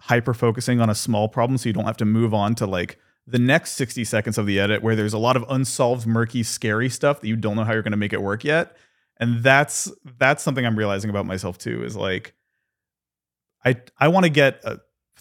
[0.00, 2.98] hyper focusing on a small problem so you don't have to move on to like
[3.26, 6.88] the next 60 seconds of the edit where there's a lot of unsolved murky scary
[6.88, 8.76] stuff that you don't know how you're going to make it work yet.
[9.18, 12.34] And that's that's something I'm realizing about myself too is like
[13.64, 14.76] I I want to get uh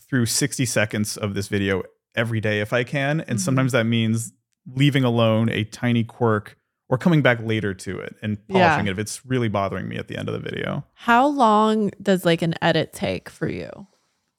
[0.09, 1.83] through 60 seconds of this video
[2.15, 3.41] every day if I can and Mhm.
[3.41, 4.33] sometimes that means
[4.65, 8.69] leaving alone a tiny quirk or coming back later to it and Yeah.
[8.69, 10.85] polishing it if it's really bothering me at the end of the video.
[10.95, 13.69] How long does like an edit take for you?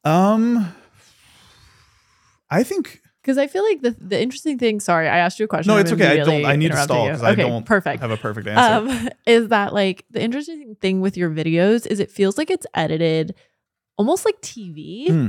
[0.05, 0.73] Um
[2.51, 4.81] I think Because I feel like the the interesting thing.
[4.81, 5.73] Sorry, I asked you a question.
[5.73, 6.21] no, it's okay.
[6.21, 8.01] I don't I need to stall because I okay, don't perfect.
[8.01, 8.91] have a perfect answer.
[8.91, 12.67] Um, is that like the interesting thing with your videos is it feels like it's
[12.75, 13.35] edited
[13.99, 15.09] almost like TV.
[15.09, 15.29] Hmm.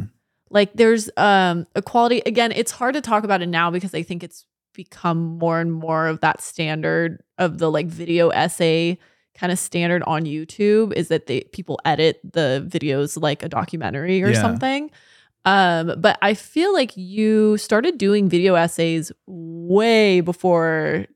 [0.50, 4.04] Like there's um a quality again, it's hard to talk about it now because I
[4.04, 8.98] think it's become more and more of that standard of the like video essay
[9.36, 14.22] kind of standard on YouTube is that they people edit the videos like a documentary
[14.24, 14.42] or Yeah.
[14.42, 14.92] something.
[15.46, 21.08] Um, but I feel like you started doing video essays way before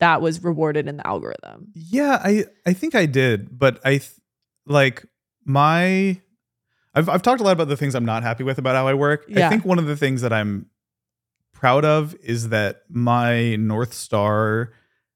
[0.00, 1.68] that was rewarded in the algorithm.
[1.74, 4.12] Yeah, I I think I did, but I th-
[4.66, 5.04] like
[5.44, 6.20] my
[6.94, 8.94] I've I've talked a lot about the things I'm not happy with about how I
[8.94, 9.24] work.
[9.28, 9.46] Yeah.
[9.46, 10.66] I think one of the things that I'm
[11.52, 14.72] proud of is that my north star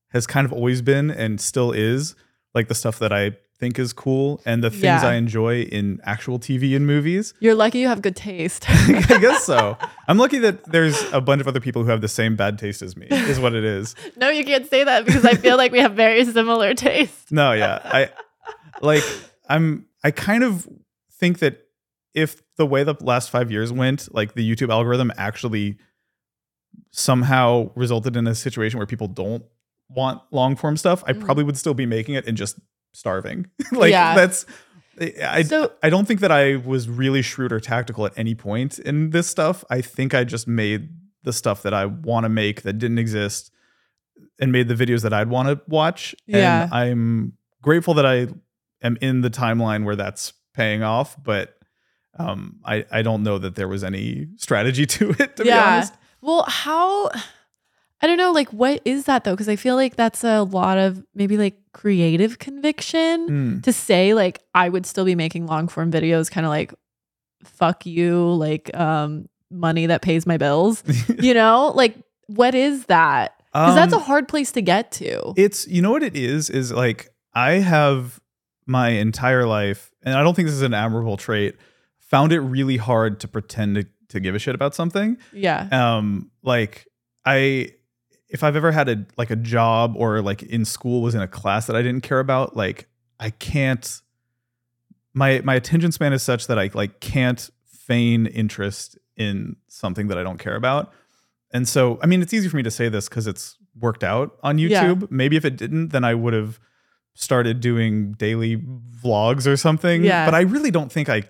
[0.09, 2.15] has kind of always been and still is
[2.55, 5.07] like the stuff that I think is cool and the things Yeah.
[5.07, 7.33] I enjoy in actual TV and movies.
[7.39, 8.67] You're lucky you have good taste.
[8.69, 9.79] I guess so.
[10.09, 12.83] I'm lucky that there's a bunch of other people who have the same bad taste
[12.83, 13.07] as me.
[13.11, 13.95] Is what it is.
[14.17, 17.31] no, you can't say that because I feel like we have very similar taste.
[17.31, 17.81] No, yeah.
[17.85, 18.11] I
[18.81, 19.05] like
[19.49, 20.69] I'm I kind of
[21.13, 21.67] think that
[22.15, 25.79] if the way the last 5 years went, like the YouTube algorithm actually
[26.91, 29.45] somehow resulted in a situation where people don't
[29.95, 31.21] want long form stuff, I Mhm.
[31.25, 32.59] probably would still be making it and just
[32.93, 33.47] starving.
[33.73, 34.15] like Yeah.
[34.15, 34.47] that's
[35.21, 38.79] I So- I don't think that I was really shrewd or tactical at any point
[38.79, 39.65] in this stuff.
[39.71, 40.91] I think I just made
[41.25, 43.51] the stuff that I want to make that didn't exist
[44.41, 46.15] and made the videos that I'd want to watch.
[46.27, 46.65] Yeah.
[46.65, 48.29] And I'm grateful that I
[48.83, 51.55] am in the timeline where that's paying off, but
[52.19, 55.95] um, I, I don't know that there was any strategy to it, to be honest.
[56.21, 57.11] Well, how
[58.03, 59.33] I don't know, like what is that though?
[59.33, 63.61] Because I feel like that's a lot of maybe like creative conviction Hmm.
[63.61, 66.75] to say like I would still be making long form videos, kind of like
[67.45, 70.83] fuck you, like um money that pays my bills.
[71.21, 73.35] you know, like what is that?
[73.53, 75.35] Because that's a Um, hard place to get to.
[75.37, 78.19] It's you know what it is is like I have
[78.67, 81.57] my entire life, and I don't think this is an admirable trait.
[82.11, 85.17] Found it really hard to pretend to, to give a shit about something.
[85.33, 85.69] yeah.
[85.73, 86.87] Um, like
[87.25, 87.71] I,
[88.33, 91.29] if I've ever had a like a job or like in school was in a
[91.29, 92.89] class that I didn't care about, like
[93.21, 94.01] I can't.
[95.15, 100.17] My my attention span is such that I like can't feign interest in something that
[100.19, 100.93] I don't care about.
[101.53, 104.39] And so, I mean, it's easy for me to say this because it's worked out
[104.43, 104.85] on Yeah.
[104.87, 105.11] YouTube.
[105.11, 106.59] Maybe if it didn't, then I would have
[107.15, 110.03] started doing daily vlogs or something.
[110.03, 110.25] Yeah.
[110.25, 111.25] But I really don't think I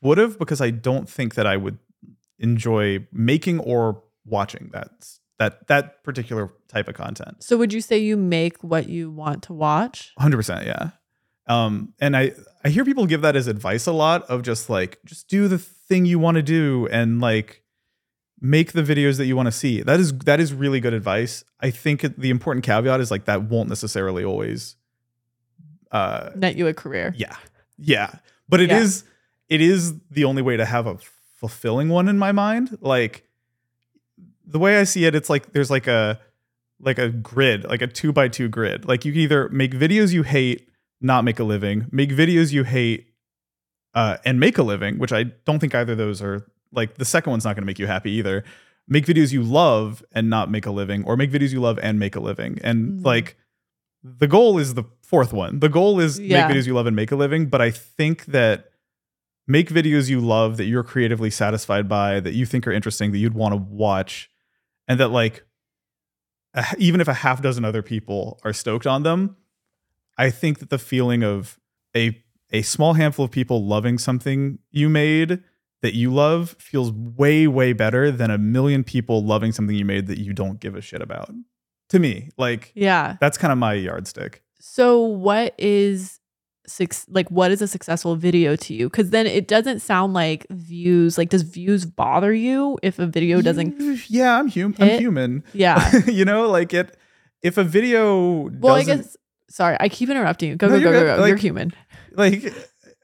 [0.00, 1.78] would have because I don't think that I would
[2.38, 4.92] enjoy making or watching that
[5.42, 7.42] that that particular type of content.
[7.42, 10.12] So would you say you make what you want to watch?
[10.18, 10.90] 100% yeah.
[11.46, 12.32] Um and I
[12.64, 15.58] I hear people give that as advice a lot of just like just do the
[15.58, 17.62] thing you want to do and like
[18.40, 19.82] make the videos that you want to see.
[19.82, 21.44] That is that is really good advice.
[21.60, 24.76] I think the important caveat is like that won't necessarily always
[25.90, 27.12] uh Net you a career.
[27.16, 27.36] yeah.
[27.78, 28.10] Yeah.
[28.48, 29.04] But it is
[29.48, 29.56] Yeah.
[29.56, 30.96] it is the only way to have a
[31.40, 32.78] fulfilling one in my mind.
[32.80, 33.24] Like
[34.52, 36.20] the way I see it, it's like there's like a
[36.80, 38.86] like a grid, like a two by two grid.
[38.86, 40.68] Like you can either make videos you hate,
[41.00, 43.06] not make a living, make videos you hate,
[43.94, 47.04] uh, and make a living, which I don't think either of those are like the
[47.04, 48.44] second one's not gonna make you happy either.
[48.88, 51.98] Make videos you love and not make a living, or make videos you love and
[51.98, 52.58] make a living.
[52.64, 53.04] And Mhm.
[53.04, 53.36] like
[54.02, 55.60] the goal is the fourth one.
[55.60, 56.46] The goal is Yeah.
[56.48, 57.46] make videos you love and make a living.
[57.46, 58.70] But I think that
[59.46, 63.18] make videos you love that you're creatively satisfied by, that you think are interesting, that
[63.18, 64.28] you'd want to watch,
[64.92, 65.44] and that like
[66.78, 69.36] even if a half dozen other people are stoked on them,
[70.18, 71.58] I think that the feeling of
[71.96, 75.42] a a small handful of people loving something you made
[75.80, 80.06] that you love feels way way better than a million people loving something you made
[80.08, 81.30] that you don't give a shit about.
[81.88, 83.16] To me, like Yeah.
[83.20, 84.42] that's kind of my yardstick.
[84.60, 86.20] So what is
[87.08, 88.88] like what is a successful video to you?
[88.88, 93.42] Because then it doesn't sound like views like does views bother you if a video
[93.42, 95.44] doesn't yeah i'm human i'm human.
[95.52, 95.90] Yeah.
[96.06, 96.96] You know like it
[97.42, 99.16] if a video well i guess
[99.50, 100.56] sorry i keep interrupting you.
[100.56, 101.24] Go No, go go you're go, go.
[101.24, 101.72] you're human.
[102.12, 102.54] like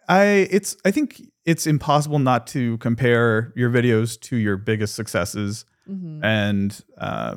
[0.08, 5.64] i it's i think it's impossible not to compare your videos to your biggest successes
[5.86, 7.36] because and uh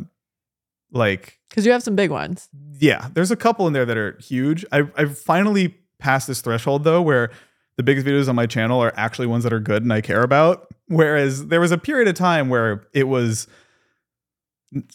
[0.91, 2.49] like because you have some big ones.
[2.79, 4.65] Yeah there's a couple in there that are huge.
[4.71, 7.31] I i've finally passed this threshold though where
[7.77, 10.21] the biggest videos on my channel are actually ones that are good and i care
[10.23, 10.67] about.
[10.87, 13.47] Whereas there was a period of time where it was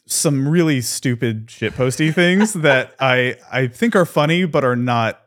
[0.06, 5.20] some really stupid shit posty things that i i think are funny but are not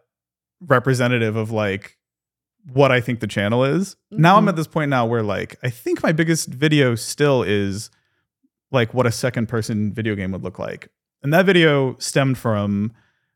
[0.61, 1.97] representative of like
[2.73, 3.95] what i think the channel is.
[4.11, 4.49] Now i'm Mhm.
[4.49, 7.89] at this point now where like i think my biggest video still is
[8.71, 10.89] like what a second person video game would look like.
[11.23, 12.91] And that video stemmed from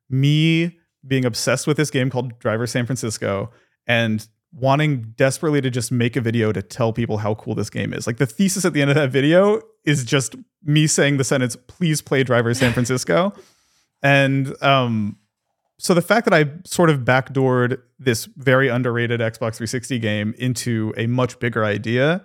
[0.09, 3.51] me being obsessed with this game called driver san francisco
[3.87, 7.93] and wanting desperately to just make a video to tell people how cool this game
[7.93, 11.23] is like the thesis at the end of that video is just me saying the
[11.23, 13.33] sentence please play driver san francisco
[14.01, 15.17] and um
[15.83, 20.93] so the fact that I sort of backdoored this very underrated Xbox 360 game into
[20.95, 22.23] a much bigger idea,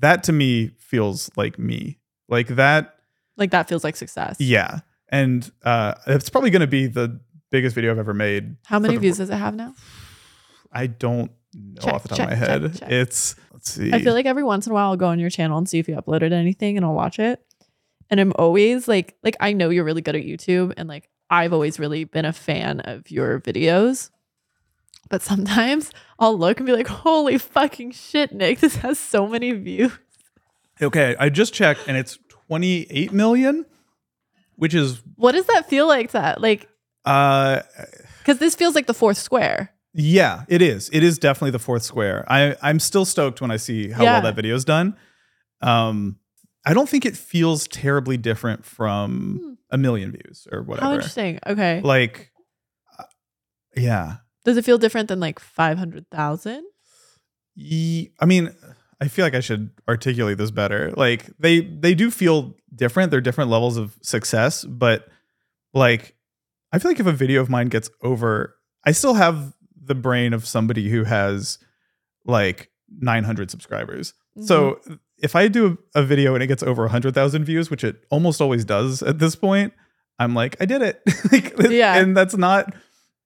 [0.00, 1.98] that to me feels like me.
[2.28, 2.96] Like that,
[3.38, 4.80] like that feels like success yeah.
[5.08, 7.18] And uh it's probably gonna be the
[7.50, 8.56] biggest video I've ever made.
[8.66, 9.74] how many views does it have now
[10.72, 12.78] I don't know Check, off the top check, of my check, head.
[12.78, 12.90] check.
[12.92, 13.90] It's let's see.
[13.92, 15.78] I feel like every once in a while I'll go on your channel and see
[15.78, 17.42] if you uploaded anything and I'll watch it.
[18.10, 21.52] And I'm always like like I know you're really good at YouTube and like I've
[21.54, 24.10] always really been a fan of your videos.
[25.08, 29.52] But sometimes I'll look and be like, "Holy fucking shit, Nick, this has so many
[29.52, 29.92] views."
[30.82, 33.64] okay, I just checked and it's 28 million,
[34.56, 36.40] which is What does that feel like that?
[36.42, 36.68] Like
[37.08, 37.62] uh
[38.24, 39.70] cuz this feels like the fourth square.
[39.94, 40.90] Yeah, it is.
[40.92, 42.24] It is definitely the fourth square.
[42.28, 44.12] I I'm still stoked when I see how Yeah.
[44.14, 44.96] well that video is done.
[45.60, 46.18] Um,
[46.66, 50.64] I don't think it feels terribly different from a million views or Hmm.
[50.64, 50.94] How whatever.
[50.94, 51.38] interesting.
[51.46, 51.80] Okay.
[51.82, 52.30] Like,
[52.98, 53.04] uh,
[53.76, 54.16] yeah.
[54.44, 56.62] Does it feel different than like 500,000?
[58.20, 58.54] I mean,
[59.00, 60.92] I feel like I should articulate this better.
[60.96, 63.10] Like they they do feel different.
[63.10, 65.08] They're different levels of success, but
[65.74, 66.14] like
[66.72, 68.54] I feel like if a video of mine gets over,
[68.84, 71.58] I still have the brain of somebody who has
[72.24, 74.14] like 900 subscribers.
[74.44, 74.80] So
[75.20, 78.64] if I do a video and it gets over 100,000 views, which it almost always
[78.64, 79.72] does at this point,
[80.18, 81.02] I'm like, I did it.
[81.32, 81.96] like, Yeah.
[81.96, 82.72] And that's not,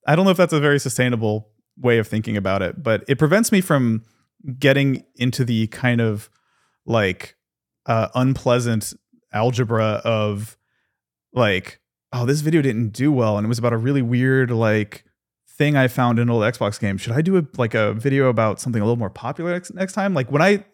[0.07, 3.19] I don't know if that's a very sustainable way of thinking about it, but it
[3.19, 4.05] prevents me from
[4.59, 6.31] getting into the kind of
[6.87, 7.37] like
[7.87, 8.95] uh, unpleasant
[9.33, 10.57] algebra of
[11.35, 11.81] like,
[12.13, 13.39] oh, this video didn't do well.
[13.39, 15.05] And it was about a really weird, like,
[15.49, 16.99] thing I found in an old Xbox game.
[16.99, 19.93] Should I do a, like a video about something a little more popular next, next
[19.93, 20.15] time?
[20.15, 20.65] Like when I,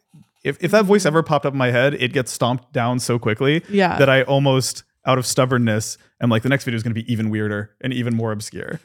[0.44, 3.18] if, if that voice ever popped up in my head, it gets stomped down so
[3.18, 3.98] quickly yeah.
[3.98, 7.11] that I almost out of stubbornness am like the next video is going to be
[7.12, 8.81] even weirder and even more obscure.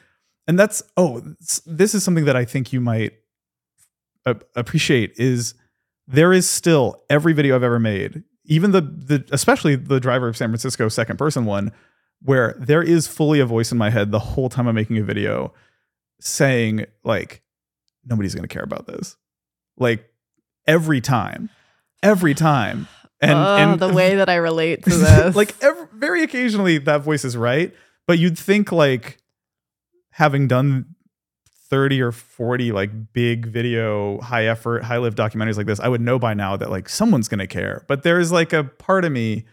[0.47, 1.21] And that's oh,
[1.65, 3.13] this is something that I think you might
[4.55, 5.53] appreciate is
[6.07, 10.35] there is still every video I've ever made, even the the especially the driver of
[10.35, 11.71] San Francisco second person one
[12.23, 15.03] where there is fully a voice in my head the whole time I'm making a
[15.03, 15.53] video
[16.19, 17.41] saying like
[18.05, 19.17] nobody's going to care about this.
[19.77, 20.09] Like
[20.67, 21.49] every time.
[22.01, 22.88] Every time.
[23.21, 25.36] And oh, and the way that I relate to this.
[25.36, 27.73] like every, very occasionally that voice is right,
[28.05, 29.17] but you'd think like
[30.12, 30.95] having done
[31.69, 36.01] 30 or 40 like big video, high effort, high lift documentaries like this, I would
[36.01, 37.86] know by now that like someone's going to care.
[37.88, 39.45] But there's like a part of me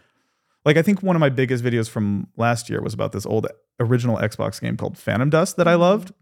[0.65, 3.47] like I think one of my biggest videos from last year was about this old
[3.79, 6.13] original Xbox game called Phantom Dust that I loved.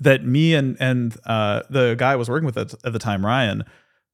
[0.00, 3.24] That me and and uh, the guy I was working with at, at the time,
[3.24, 3.64] Ryan,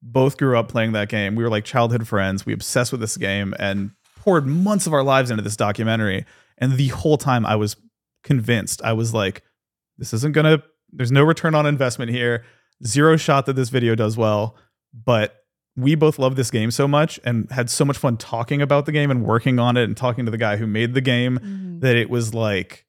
[0.01, 1.35] both grew up playing that game.
[1.35, 2.45] We were like childhood friends.
[2.45, 6.25] We obsessed with this game and poured months of our lives into this documentary.
[6.57, 7.75] And the whole time I was
[8.23, 9.43] convinced, I was like,
[9.97, 12.43] this isn't gonna, there's no return on investment here.
[12.85, 14.57] Zero shot that this video does well.
[14.93, 15.35] But
[15.75, 18.91] we both love this game so much and had so much fun talking about the
[18.91, 21.81] game and working on it and talking to the guy who made the game Mhm.
[21.81, 22.85] that it was like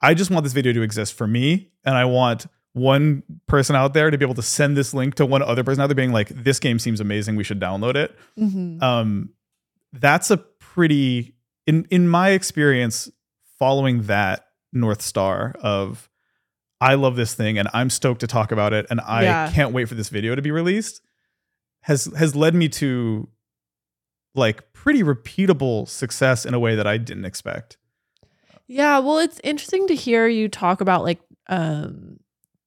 [0.00, 3.94] I just want this video to exist for me and I want one person out
[3.94, 6.12] there to be able to send this link to one other person out there being
[6.12, 8.82] like this game seems amazing we should download it Mhm.
[8.82, 9.30] um
[9.92, 13.08] that's a pretty in in my experience
[13.58, 16.10] following that north star of
[16.80, 19.50] I love this thing and I'm stoked to talk about it and I Yeah.
[19.52, 21.00] can't wait for this video to be released
[21.84, 23.28] has has led me to
[24.34, 27.76] like pretty repeatable success in a way that I didn't expect.
[28.66, 32.18] Yeah, well, it's interesting to hear you talk about like um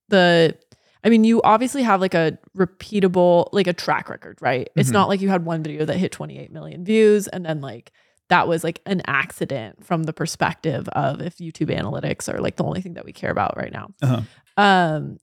[0.09, 0.55] the
[1.03, 4.67] I mean, you obviously have like a repeatable, like a track record, right?
[4.75, 4.93] It's Mhm.
[4.93, 7.91] not like you had one video that hit 28 million views and then like
[8.29, 12.63] that was like an accident from the perspective of if YouTube analytics are like the
[12.65, 13.87] only thing that we care about right now.
[14.01, 14.21] Uh-huh.
[14.57, 15.17] Um,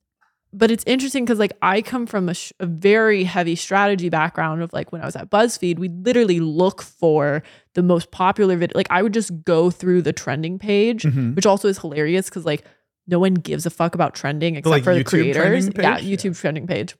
[0.56, 4.62] but it's interesting because like I come from a, sh- a very heavy strategy background
[4.62, 7.42] of like when I was at BuzzFeed, we literally look for
[7.74, 8.72] the most popular video.
[8.76, 11.34] Like I would just go through the trending page, Mhm.
[11.36, 12.64] which also is hilarious because like
[13.06, 15.66] no one gives a fuck about trending except like, for the YouTube creators.
[15.76, 15.98] Yeah?
[15.98, 16.94] YouTube trending page.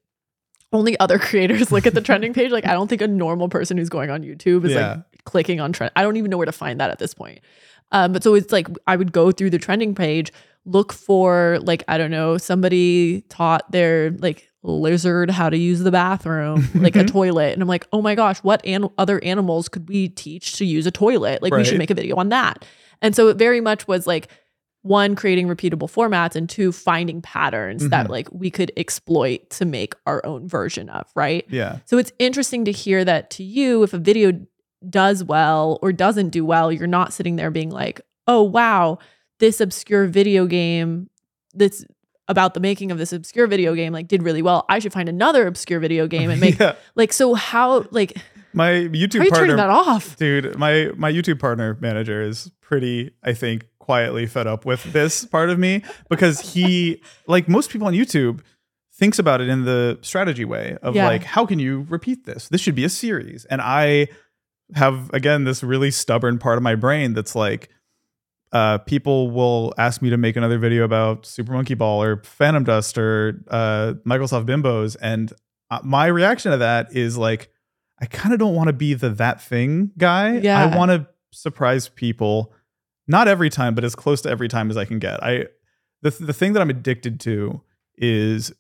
[0.73, 2.51] Only other creators look at the trending page.
[2.51, 4.89] Like I don't think a normal person who's going on YouTube is Yeah.
[5.13, 5.93] like clicking on trend.
[5.97, 7.41] I don't even know where to find that at this point.
[7.93, 10.33] Um, but so it's like I would go through the trending page,
[10.65, 15.91] look for like I don't know somebody taught their like lizard how to use the
[15.93, 19.89] bathroom, like a toilet, and I'm like, oh my gosh, what an- other animals could
[19.89, 21.43] we teach to use a toilet?
[21.43, 22.65] Like we should make a video on that.
[23.03, 24.29] And so it very much was like
[24.81, 28.11] one creating repeatable formats and two finding patterns that Mhm.
[28.11, 31.45] like we could exploit to make our own version of, right?
[31.49, 31.79] Yeah.
[31.87, 34.33] So it's interesting to hear that to you, if a video
[34.89, 38.99] does well or doesn't do well, you're not sitting there being like, oh, wow,
[39.39, 41.09] this obscure video game
[41.55, 41.85] that's
[42.29, 44.65] about the making of this obscure video game like did really well.
[44.69, 46.75] I should find another obscure video game and make yeah.
[46.95, 48.17] like so how like
[48.53, 50.17] My how YouTube are you partner turning that off?
[50.17, 55.27] Dude, my my YouTube partner manager is pretty, I think, quietly fed up with this
[55.27, 58.41] part of me because he, like most people on YouTube,
[58.95, 61.07] thinks about it in the strategy way of Yeah.
[61.09, 62.49] like, how can you repeat this?
[62.49, 63.45] This should be a series.
[63.47, 64.09] And I
[64.75, 67.69] have again this really stubborn part of my brain that's like,
[68.55, 72.63] uh, people will ask me to make another video about Super Monkey Ball or Phantom
[72.63, 75.33] Dust or uh, Microsoft Bimbos, and
[75.71, 77.51] uh, my reaction to that is like,
[78.01, 80.39] I kind of don't want to be the that thing guy.
[80.39, 80.65] Yeah.
[80.65, 82.53] I want to surprise people,
[83.09, 85.23] not every time, but as close to every time as I can get.
[85.23, 85.47] I
[86.03, 87.61] the the thing that I'm addicted to
[87.97, 88.53] is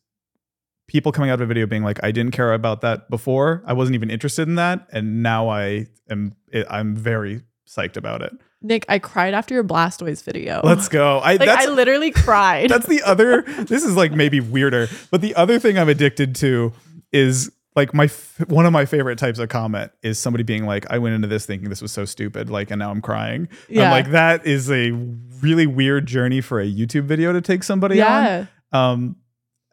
[0.88, 3.62] people coming out of a video being like, I didn't care about that before.
[3.66, 6.34] I wasn't even interested in that, and now I am.
[6.68, 8.32] I'm very psyched about it.
[8.64, 10.60] Nick, I cried after your Blastoise video.
[10.64, 11.18] Let's go.
[11.18, 12.70] I like I literally cried.
[12.70, 16.72] that's the other this is like maybe weirder but the other thing i'm addicted to
[17.12, 18.06] is like my
[18.48, 21.44] one of my favorite types of comment is somebody being like i went into this
[21.46, 23.84] thinking this was so stupid like and now i'm crying Yeah.
[23.84, 24.92] i'm like that is a
[25.40, 28.46] really weird journey for a youtube video to take somebody yeah.
[28.72, 29.16] on um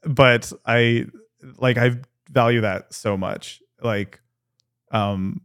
[0.03, 1.05] but i
[1.57, 1.95] like i
[2.29, 4.19] value that so much like
[4.91, 5.41] um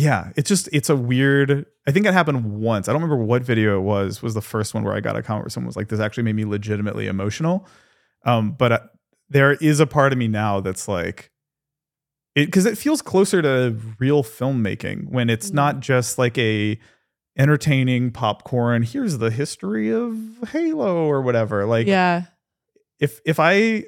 [0.00, 3.42] yeah it's just it's a weird i think it happened once i don't remember what
[3.42, 5.76] video it was was the first one where i got a comment where someone was
[5.76, 7.66] like this actually made me legitimately emotional
[8.24, 8.78] um but uh,
[9.28, 11.30] there is a part of me now that's like
[12.34, 15.54] it because it feels closer to real filmmaking when it's Mm.
[15.54, 16.78] not just like a
[17.38, 20.16] entertaining popcorn here's the history of
[20.52, 22.24] halo or whatever like yeah.
[22.98, 23.84] if if I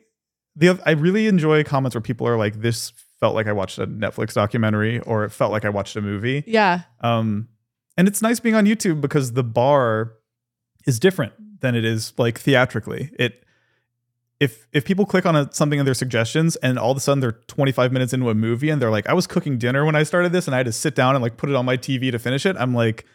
[0.57, 2.93] the I really enjoy comments where people are like, "This
[3.23, 6.43] felt like I watched a Netflix documentary," or "It felt like I watched a movie."
[6.45, 6.81] Yeah.
[7.03, 7.47] Um,
[7.97, 10.15] and it's nice being on YouTube because the bar
[10.89, 13.13] is different than it is like theatrically.
[13.21, 13.45] It
[14.41, 17.21] if if people click on a, something in their suggestions and all of a sudden
[17.21, 20.03] they're 25 minutes into a movie and they're like, "I was cooking dinner when I
[20.03, 22.11] started this and I had to sit down and like put it on my TV
[22.11, 23.07] to finish it," I'm like,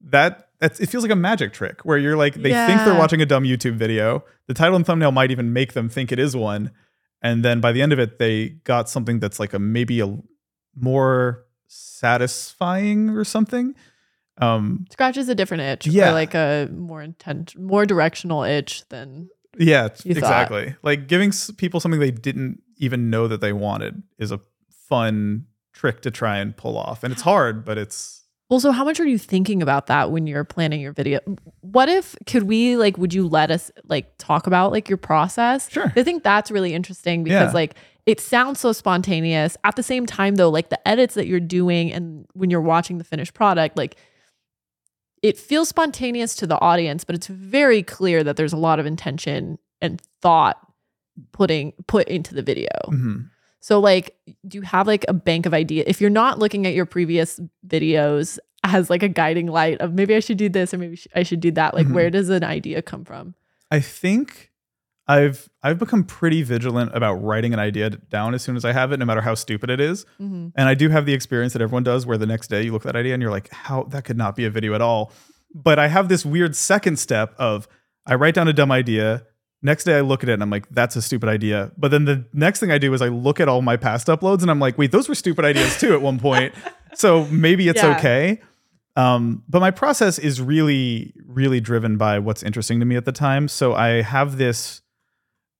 [0.00, 3.22] that that's it feels like a magic trick where you're like they think they're watching
[3.22, 4.24] a dumb YouTube video.
[4.48, 6.72] The title and thumbnail might even make them think it is one.
[7.24, 10.16] And then by the end of it, they got something that's like a maybe a
[10.76, 13.74] more satisfying or something.
[14.38, 15.86] Um Scratches a different itch.
[15.86, 16.12] Yeah.
[16.12, 20.18] Like a more intent, more directional itch than yeah, You thought.
[20.18, 20.76] exactly.
[20.82, 24.40] Like giving people something they didn't even know that they wanted is a
[24.88, 27.04] fun trick to try and pull off.
[27.04, 30.44] And it's hard, but it's Also, how much are you thinking about that when you're
[30.44, 31.18] planning your video?
[31.62, 35.70] What if could we like would you let us like talk about like your process?
[35.70, 35.92] Sure.
[35.96, 37.54] I think that's really interesting because Yeah.
[37.54, 37.74] like
[38.06, 39.56] it sounds so spontaneous.
[39.64, 42.98] At the same time though, like the edits that you're doing and when you're watching
[42.98, 43.96] the finished product, like
[45.22, 48.84] it feels spontaneous to the audience, but it's very clear that there's a lot of
[48.84, 50.58] intention and thought
[51.32, 52.68] putting put into the video.
[52.88, 53.30] mhm.
[53.64, 54.14] So like
[54.46, 57.40] do you have like a bank of idea if you're not looking at your previous
[57.66, 61.22] videos as like a guiding light of maybe I should do this or maybe I
[61.22, 61.94] should do that like Mhm.
[61.94, 63.34] where does an idea come from?
[63.70, 64.52] I think
[65.08, 68.92] I've I've become pretty vigilant about writing an idea down as soon as I have
[68.92, 70.04] it, no matter how stupid it is.
[70.20, 70.48] Mm-hmm.
[70.56, 72.84] And I do have the experience that everyone does where the next day you look
[72.84, 75.10] at that idea and you're like, how that could not be a video at all.
[75.54, 77.66] But I have this weird second step of
[78.06, 79.24] I write down a dumb idea.
[79.64, 81.72] Next day I look at it and I'm like, that's a stupid idea.
[81.76, 84.42] But then the next thing I do is I look at all my past uploads
[84.42, 86.54] and I'm like, wait, those were stupid ideas too at one point.
[86.94, 87.96] so maybe it's Yeah.
[87.96, 88.40] okay.
[88.96, 93.10] Um, but my process is really, really driven by what's interesting to me at the
[93.12, 93.48] time.
[93.48, 94.82] So I have this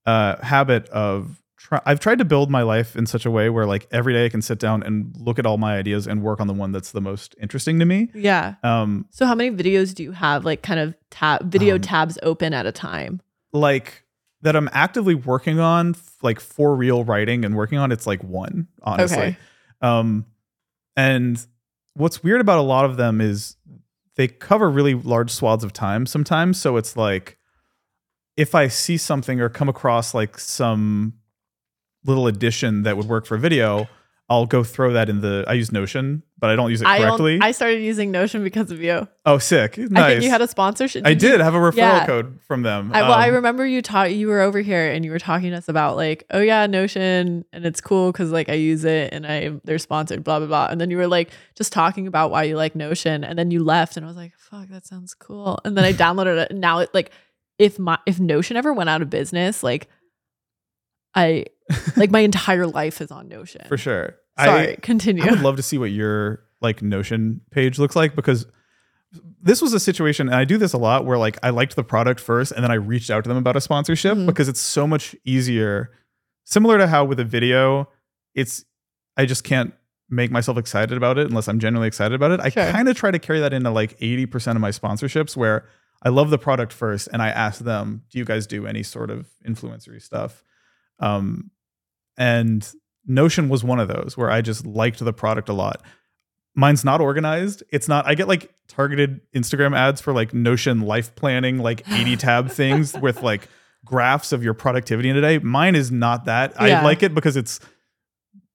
[0.07, 3.65] uh, habit of try- I've tried to build my life in such a way where
[3.67, 6.41] like every day I can sit down and look at all my ideas and work
[6.41, 8.11] on the one that's the most interesting to me.
[8.15, 8.57] Yeah.
[8.63, 12.19] Um, So how many videos do you have like kind of tab video Um, tabs
[12.23, 13.21] open at a time?
[13.55, 14.05] Like
[14.43, 17.93] that I'm actively working on, like for real writing and working on.
[17.93, 19.19] It's like one, honestly.
[19.19, 19.37] Okay.
[19.81, 20.27] Um,
[20.97, 21.45] and
[21.95, 23.57] what's weird about a lot of them is
[24.17, 26.61] they cover really large swaths of time sometimes.
[26.61, 27.39] So it's like
[28.37, 31.15] if I see something or come across like some
[32.05, 33.89] little addition that would work for video,
[34.31, 35.45] I'll go throw that in the.
[35.47, 37.35] I use Notion, but I don't use it correctly.
[37.37, 39.07] on- I started using Notion because of you.
[39.27, 39.77] oh, sick!
[39.77, 39.91] Nice.
[40.03, 41.07] I think you had a sponsorship.
[41.07, 42.07] I you- did have a referral Yeah.
[42.07, 42.91] code from them.
[42.95, 45.51] I, well, I Um, remember you taught you were over here and you were talking
[45.51, 49.13] to us about like, oh yeah, Notion, and it's cool because like I use it
[49.13, 50.69] and I they're sponsored, blah blah blah.
[50.71, 53.63] And then you were like just talking about why you like Notion, and then you
[53.63, 55.59] left, and I was like, fuck, that sounds cool.
[55.67, 56.51] And then I downloaded it.
[56.51, 57.11] And now it like
[57.59, 59.87] if my if Notion ever went out of business, like
[61.15, 61.47] I
[61.97, 63.63] like my entire life is on Notion.
[63.69, 64.17] for sure.
[64.39, 65.23] Sorry, I, continue.
[65.25, 68.47] I would love to see what your like Notion page looks like because
[69.41, 71.85] this was a situation, and I do this a lot where like I liked the
[71.85, 74.27] product first, and then I reached out to them about a sponsorship Mhm.
[74.27, 75.91] because it's so much easier.
[76.45, 77.89] Similar to how with a video,
[78.35, 78.65] it's
[79.17, 79.73] I just can't
[80.11, 82.41] make myself excited about it unless I'm genuinely excited about it.
[82.41, 82.71] I Sure.
[82.71, 85.67] kind of try to carry that into like 80% of my sponsorships where
[86.03, 89.11] I love the product first and I ask them, do you guys do any sort
[89.11, 90.43] of influencery stuff?
[91.01, 91.51] Um,
[92.17, 92.69] and
[93.07, 95.83] Notion was one of those where I just liked the product a lot.
[96.55, 97.63] Mine's not organized.
[97.71, 102.17] It's not, I get like targeted Instagram ads for like Notion life planning, like 80
[102.19, 103.49] tab things with like
[103.85, 105.39] graphs of your productivity in a day.
[105.39, 106.53] Mine is not that.
[106.53, 106.81] Yeah.
[106.81, 107.61] I like it because it's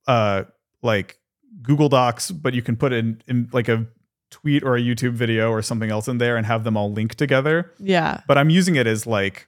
[0.07, 0.45] uh
[0.81, 1.19] like
[1.61, 3.85] Google Docs, but you can put in, in like a
[4.31, 7.17] tweet or a YouTube video or something else in there and have them all linked
[7.17, 8.21] together yeah.
[8.27, 9.47] but I'm using it as like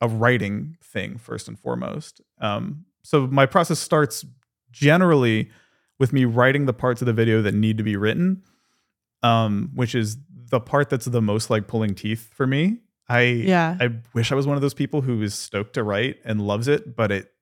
[0.00, 2.20] a writing thing first and foremost.
[2.40, 4.24] Um, so my process starts
[4.70, 5.50] generally
[5.98, 8.42] with me writing the parts of the video that need to be written,
[9.22, 10.16] um, which is
[10.50, 12.78] the part that's the most like pulling teeth for me.
[13.08, 13.76] I Yeah.
[13.80, 16.68] I wish I was one of those people who is stoked to write and loves
[16.68, 17.32] it, but it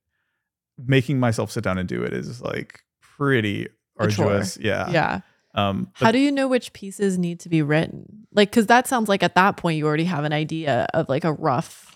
[0.79, 4.57] making myself sit down and do it is like pretty arduous.
[4.59, 4.91] Yeah.
[4.91, 5.21] yeah.
[5.55, 8.27] Um, How do you know which pieces need to be written?
[8.33, 11.25] Like, because that sounds like at that point you already have an idea of like
[11.25, 11.96] a rough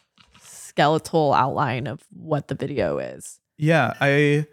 [0.71, 3.41] skeletal outline of what the video is.
[3.59, 4.47] Yeah, I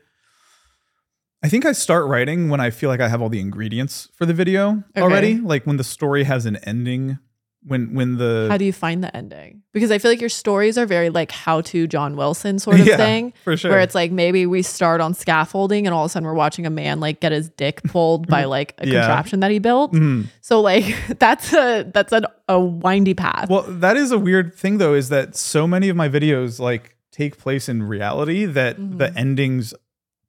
[1.43, 4.25] I think I start writing when I feel like I have all the ingredients for
[4.25, 5.01] the video Okay.
[5.01, 5.35] already.
[5.37, 7.19] Like when the story has an ending,
[7.67, 9.61] when when the How do you find the ending?
[9.73, 12.87] Because I feel like your stories are very like how to John Wilson sort of
[12.87, 13.33] Yeah, thing.
[13.43, 13.71] for sure.
[13.71, 16.65] Where it's like maybe we start on scaffolding and all of a sudden we're watching
[16.65, 19.01] a man like get his dick pulled by like a Yeah.
[19.01, 19.93] contraption that he built.
[19.93, 20.27] Mhm.
[20.41, 20.85] So like
[21.19, 23.49] that's a that's an, a windy path.
[23.49, 26.95] Well, that is a weird thing though, is that so many of my videos like
[27.11, 29.17] take place in reality that the Mhm.
[29.17, 29.73] endings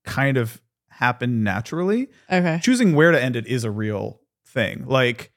[0.05, 0.61] kind of
[0.91, 2.09] happen naturally.
[2.33, 2.59] okay.
[2.63, 4.85] choosing where to end it is a real thing.
[4.87, 5.31] Like,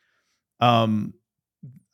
[0.59, 1.13] um,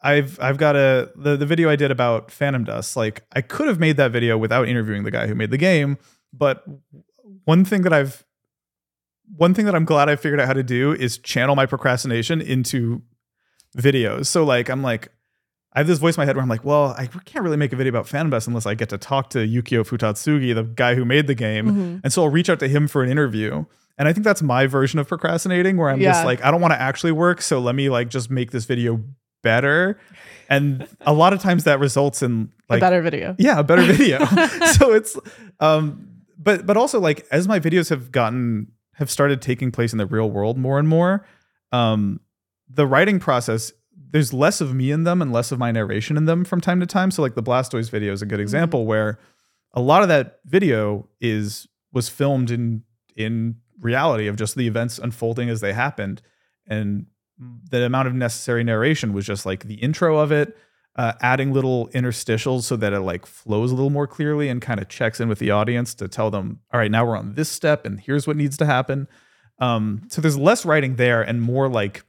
[0.07, 2.95] I've I've got a the the video I did about Phantom Dust.
[2.95, 5.97] Like, I could have made that video without interviewing the guy who made the game,
[6.33, 6.63] but
[7.45, 8.23] one thing that I've
[9.35, 12.39] one thing that I'm glad I figured out how to do is channel my procrastination
[12.39, 13.01] into
[13.77, 14.27] videos.
[14.27, 15.09] So like I'm like
[15.73, 17.73] I have this voice in my head where I'm like, well, I can't really make
[17.73, 20.95] a video about Phantom Dust unless I get to talk to Yukio Futatsugi, the guy
[20.95, 21.67] who made the game.
[21.67, 22.01] Mhm.
[22.03, 23.65] And so I'll reach out to him for an interview.
[23.97, 26.13] And I think that's my version of procrastinating where I'm Yeah.
[26.13, 27.41] just like, I don't want to actually work.
[27.41, 29.03] So let me like just make this video
[29.47, 29.99] better.
[30.49, 33.35] And a lot of times that results in like, a better video.
[33.37, 34.25] yeah, a better video.
[34.73, 35.17] so it's,
[35.59, 39.97] um, but, but also like as my videos have gotten, have started taking place in
[39.97, 41.25] the real world more and more,
[41.71, 42.19] um,
[42.69, 43.71] the writing process,
[44.11, 46.79] there's less of me in them and less of my narration in them from time
[46.79, 47.11] to time.
[47.11, 49.19] So like the Blastoise video is a good example where
[49.73, 52.83] a lot of that video is was filmed in
[53.15, 56.21] in reality of just the events unfolding as they happened
[56.67, 57.05] and
[57.39, 60.57] the amount of necessary narration was just like the intro of it
[60.95, 64.79] uh, adding little interstitials so that it like flows a little more clearly and kind
[64.79, 67.49] of checks in with the audience to tell them all right now we're on this
[67.49, 69.07] step and here's what needs to happen
[69.59, 72.03] um, so there's less writing there and more like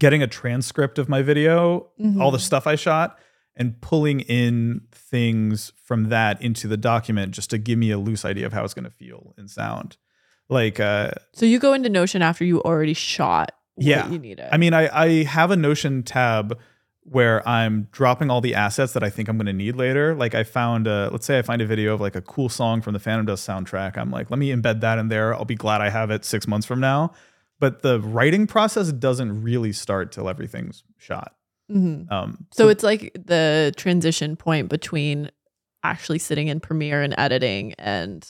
[0.00, 1.88] getting a transcript of my video
[2.18, 2.40] all the Mhm.
[2.40, 3.18] stuff i shot
[3.56, 8.24] and pulling in things from that into the document just to give me a loose
[8.24, 9.96] idea of how it's going to feel and sound
[10.48, 14.08] like uh So you go into Notion after you already shot Yeah.
[14.10, 14.48] you needed.
[14.52, 16.58] i mean i i have a notion tab
[17.04, 20.34] where i'm dropping all the assets that i think i'm going to need later like
[20.34, 22.92] i found uh let's say i find a video of like a cool song from
[22.92, 25.80] the phantom dust soundtrack i'm like let me embed that in there i'll be glad
[25.80, 27.10] i have it six months from now
[27.58, 31.34] but the writing process doesn't really start till everything's shot.
[31.70, 32.10] Mhm.
[32.10, 35.30] Um, So it's like the transition point between
[35.84, 38.26] actually sitting in Premiere and editing and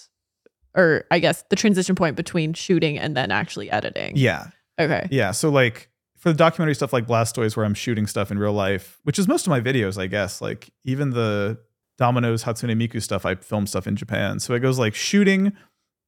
[0.74, 4.16] or I guess the transition point between shooting and then actually editing.
[4.16, 4.48] yeah,
[4.80, 5.08] Okay.
[5.10, 5.30] yeah.
[5.32, 8.98] So like for the documentary stuff like Blastoise, where I'm shooting stuff in real life,
[9.04, 10.40] which is most of my videos, I guess.
[10.40, 11.58] Like even the
[11.98, 14.38] Domino's Hatsune Miku stuff, I film stuff in Japan.
[14.40, 15.52] So it goes like shooting,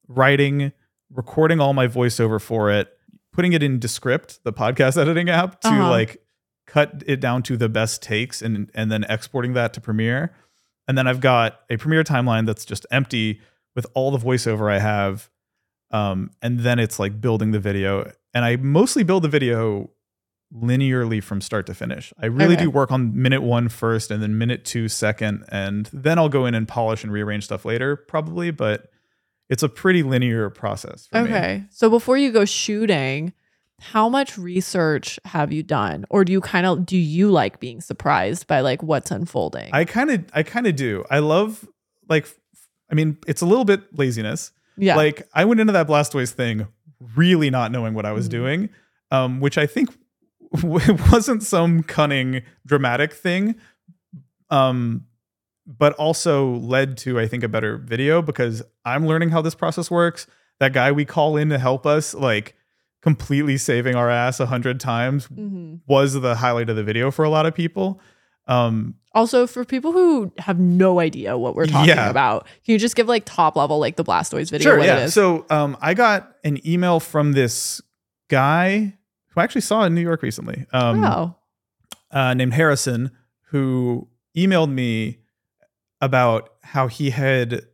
[0.07, 0.71] writing,
[1.11, 2.95] recording all my voiceover for it,
[3.31, 5.89] putting it in Descript, the podcast editing app, to Uh-huh.
[5.89, 6.21] like
[6.65, 10.33] cut it down to the best takes and and then exporting that to Premiere.
[10.87, 13.41] And then I've got a Premiere timeline that's just empty
[13.75, 15.29] with all the voiceover I have.
[15.91, 18.11] Um, and then it's like building the video.
[18.33, 19.89] And I mostly build the video
[20.53, 22.13] linearly from start to finish.
[22.19, 22.63] I really Okay.
[22.65, 25.45] do work on minute one first and then minute two second.
[25.49, 28.51] And then I'll go in and polish and rearrange stuff later, probably.
[28.51, 28.89] But
[29.49, 31.29] it's a pretty linear process for me.
[31.29, 31.63] Okay.
[31.69, 33.33] So before you go shooting,
[33.81, 36.05] how much research have you done?
[36.09, 39.69] Or do you kind of do you like being surprised by like what's unfolding?
[39.73, 41.03] I kind of I kind of do.
[41.09, 41.67] I love
[42.07, 42.27] like
[42.91, 44.51] I mean, it's a little bit laziness.
[44.77, 44.95] yeah.
[44.95, 46.67] Like I went into that Blastoise thing
[47.15, 48.31] really not knowing what I was Mhm.
[48.31, 48.69] doing,
[49.11, 49.89] um, which I think
[50.63, 53.55] wasn't some cunning dramatic thing,
[54.49, 55.05] um,
[55.65, 59.89] but also led to I think a better video because I'm learning how this process
[59.89, 60.27] works.
[60.59, 62.55] That guy we call in to help us, like
[63.01, 65.79] completely saving our ass a hundred times, Mhm.
[65.87, 67.99] was the highlight of the video for a lot of people.
[68.47, 72.09] Um, Also, for people who have no idea what we're talking Yeah.
[72.09, 74.71] about, can you just give like top level, like the Blastoise video?
[74.71, 74.97] Sure, what yeah.
[74.99, 75.13] It is?
[75.13, 77.81] So um, I got an email from this
[78.29, 81.35] guy who I actually saw in New York recently, um, oh.
[82.11, 83.11] uh, named Harrison,
[83.47, 85.19] who emailed me
[86.01, 87.65] about how he had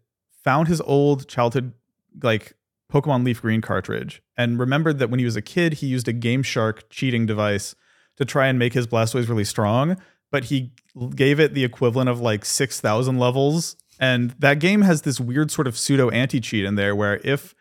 [0.44, 1.74] found his old childhood
[2.22, 2.54] like
[2.92, 6.14] Pokemon Leaf Green cartridge and remembered that when he was a kid, he used a
[6.14, 7.76] Game Shark cheating device
[8.18, 9.96] to try and make his Blastoise really strong,
[10.32, 10.72] but he
[11.16, 13.76] gave it the equivalent of like 6,000 levels.
[14.00, 17.54] And that game has this weird sort of pseudo anti cheat in there where if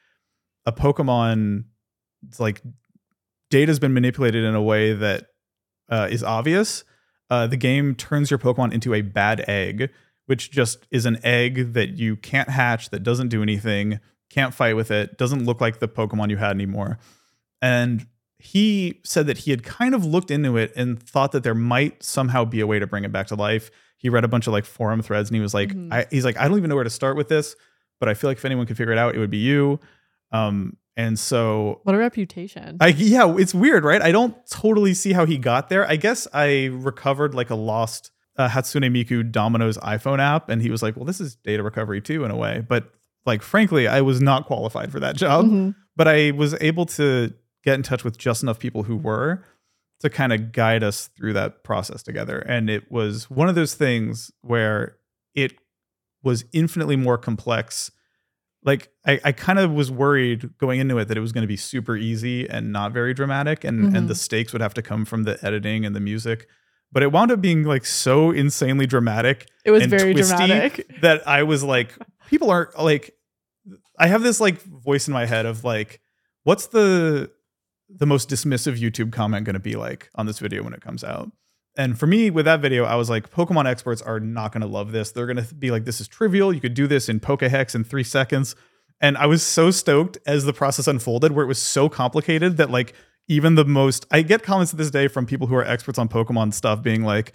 [0.66, 1.64] a Pokemon
[2.38, 2.62] like
[3.50, 5.26] data's been manipulated in a way that
[5.88, 6.84] uh, is obvious,
[7.30, 9.90] uh, the game turns your Pokemon into a bad egg,
[10.26, 14.00] which just is an egg that you can't hatch, that doesn't do anything,
[14.30, 16.98] can't fight with it, doesn't look like the Pokemon you had anymore.
[17.60, 18.06] And
[18.38, 22.02] he said that he had kind of looked into it and thought that there might
[22.02, 23.70] somehow be a way to bring it back to life.
[23.96, 25.92] He read a bunch of like forum threads and he was like, Mhm.
[25.92, 27.56] I, he's like, I don't even know where to start with this,
[27.98, 29.80] but I feel like if anyone could figure it out, it would be you.
[30.30, 32.76] Um, and so What a reputation.
[32.80, 34.00] I yeah, it's weird, right?
[34.02, 35.84] I don't totally see how he got there.
[35.88, 40.70] I guess I recovered like a lost uh, Hatsune Miku Domino's iPhone app, and he
[40.70, 42.92] was like, "Well, this is data recovery too, in a way." But
[43.26, 45.46] like, frankly, I was not qualified for that job.
[45.46, 45.74] Mhm.
[45.96, 47.32] But I was able to
[47.64, 49.44] get in touch with just enough people who were
[50.00, 52.38] to kind of guide us through that process together.
[52.38, 54.96] And it was one of those things where
[55.34, 55.54] it
[56.22, 57.90] was infinitely more complex
[58.64, 61.48] like I, I kind of was worried going into it that it was going to
[61.48, 64.12] be super easy and not very dramatic and and the mm-hmm.
[64.14, 66.48] stakes would have to come from the editing and the music
[66.90, 70.90] but it wound up being like so insanely dramatic It was and very dramatic.
[71.02, 71.96] that i was like
[72.28, 73.14] people aren't like
[73.98, 76.00] i have this like voice in my head of like
[76.42, 77.30] what's the
[77.88, 81.02] the most dismissive youtube comment going to be like on this video when it comes
[81.02, 81.30] out.
[81.76, 84.66] And for me with that video i was like pokemon experts are not going to
[84.66, 85.12] love this.
[85.12, 86.52] They're going to be like this is trivial.
[86.52, 88.54] You could do this in PKHeX in three seconds.
[89.00, 92.70] And i was so stoked as the process unfolded where it was so complicated that
[92.70, 92.94] like
[93.28, 96.08] even the most i get comments to this day from people who are experts on
[96.08, 97.32] pokemon stuff being like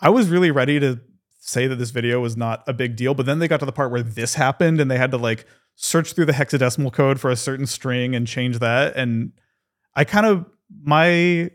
[0.00, 1.00] i was really ready to
[1.40, 3.72] say that this video was not a big deal but then they got to the
[3.72, 5.46] part where this happened and they had to like
[5.80, 8.96] search through the hexadecimal code for a certain string and change that.
[8.96, 9.32] And
[9.98, 10.46] i kind of
[10.82, 11.50] my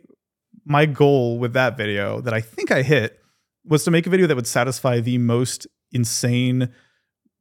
[0.66, 3.20] my goal with that video that I think I hit
[3.66, 6.70] was to make a video that would satisfy the most insane,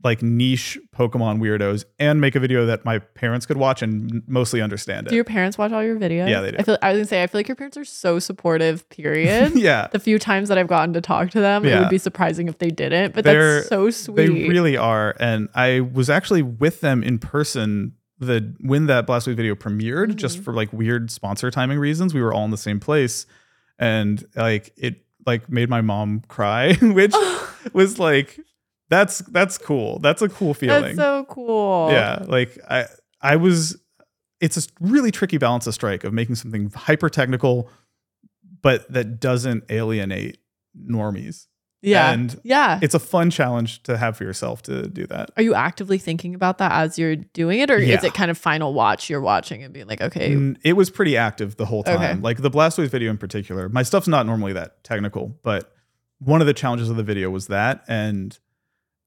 [0.04, 4.60] like niche Pokemon weirdos and make a video that my parents could watch and mostly
[4.60, 5.10] understand it.
[5.10, 6.28] Do your parents watch all your videos?
[6.28, 6.56] Yeah, they do.
[6.58, 8.88] I feel I was gonna say I feel like your parents are so supportive.
[8.88, 9.52] Period.
[9.56, 9.88] yeah.
[9.92, 12.58] the few times that I've gotten to talk to them, it would be surprising if
[12.58, 13.14] they didn't.
[13.14, 14.16] But They're- that's so sweet.
[14.16, 15.14] They really are.
[15.20, 17.94] And I was actually with them in person
[18.26, 20.44] the when that Blastoise video premiered, just Mhm.
[20.44, 22.14] for like weird sponsor timing reasons.
[22.14, 23.26] We were all in the same place.
[23.78, 27.14] And like it like made my mom cry, which
[27.72, 28.38] was like
[28.90, 29.98] that's that's cool.
[30.00, 30.82] That's a cool feeling.
[30.82, 31.90] That's so cool.
[31.90, 32.86] Yeah, like I
[33.20, 33.76] I was
[34.40, 37.70] it's a really tricky balance to strike of making something hyper technical
[38.62, 40.38] but that doesn't alienate
[40.88, 41.46] normies.
[41.82, 42.12] Yeah.
[42.12, 42.78] And yeah.
[42.80, 45.30] it's a fun challenge to have for yourself to do that.
[45.36, 48.38] Are you actively thinking about that as you're doing it, or is it kind of
[48.38, 51.82] final watch you're watching and being like, okay, Mm, It was pretty active the whole
[51.82, 51.96] time.
[51.96, 52.14] Okay.
[52.20, 53.68] Like the Blastoise video in particular.
[53.68, 55.72] My stuff's not normally that technical, but
[56.20, 58.38] one of the challenges of the video was that and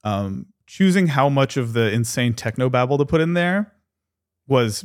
[0.03, 3.73] um, choosing how much of the insane techno babble to put in there
[4.47, 4.84] was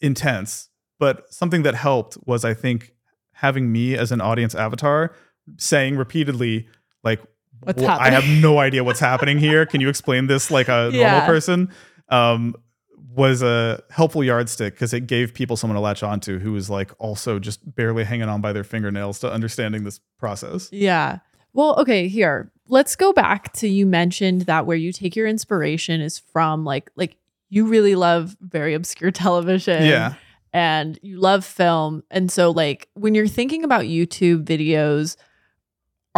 [0.00, 0.68] intense.
[1.00, 2.92] But something that helped was I think
[3.32, 5.14] having me as an audience avatar
[5.56, 6.68] saying repeatedly
[7.04, 7.20] like
[7.60, 9.66] What's "Wh- I have no idea what's happening here.
[9.66, 11.10] Can you explain this like a Yeah.
[11.10, 11.72] normal person?
[12.08, 12.54] Um,
[13.14, 16.92] was a helpful yardstick because it gave people someone to latch onto who was like
[16.98, 20.68] also just barely hanging on by their fingernails to understanding this process.
[20.70, 21.18] Yeah.
[21.52, 22.52] Well, okay, here.
[22.68, 26.90] Let's go back to you mentioned that where you take your inspiration is from like
[26.94, 27.16] like
[27.48, 29.82] you really love very obscure television.
[29.84, 30.14] Yeah.
[30.52, 32.04] And you love film.
[32.10, 35.16] And so like when you're thinking about YouTube videos,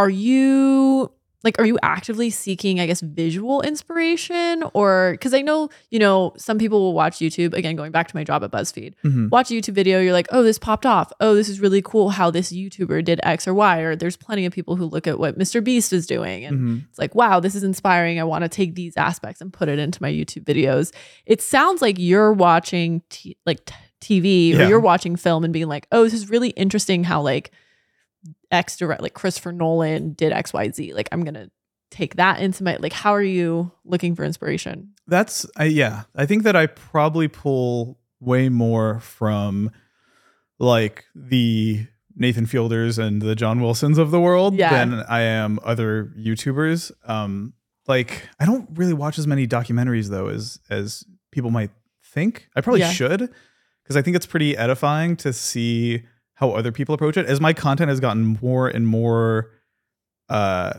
[0.00, 1.10] are you
[1.42, 6.32] like are you actively seeking I guess visual inspiration or cuz I know, you know,
[6.36, 9.30] some people will watch YouTube again going back to my job at BuzzFeed Mhm.
[9.30, 11.08] watch a YouTube video, you're like, oh, this popped off.
[11.18, 13.78] Oh, this is really cool how this YouTuber did X or Y.
[13.80, 15.64] Or there's plenty of people who look at what Mr.
[15.64, 16.82] Beast is doing and Mhm.
[16.90, 18.20] it's like, wow, this is inspiring.
[18.20, 20.92] I want to take these aspects and put it into my YouTube videos.
[21.26, 24.68] It sounds like you're watching t- like t- TV or Yeah.
[24.68, 27.50] you're watching film and being like, oh, this is really interesting how like
[28.50, 30.94] X direct, like Christopher Nolan did X, Y, Z.
[30.94, 31.50] Like, I'm to
[31.90, 34.92] take that into my, like, how are you looking for inspiration?
[35.06, 36.02] That's I, yeah.
[36.14, 39.70] I think that I probably pull way more from
[40.58, 44.70] like the Nathan Fielders and the John Wilsons of the world Yeah.
[44.70, 46.92] than I am other YouTubers.
[47.08, 47.54] Um,
[47.88, 51.70] like I don't really watch as many documentaries though as as people might
[52.04, 52.48] think.
[52.54, 52.92] I probably Yeah.
[52.92, 53.30] should
[53.82, 56.02] because I think it's pretty edifying to see
[56.40, 57.26] how other people approach it.
[57.26, 59.50] As my content has gotten more and more,
[60.30, 60.72] uh,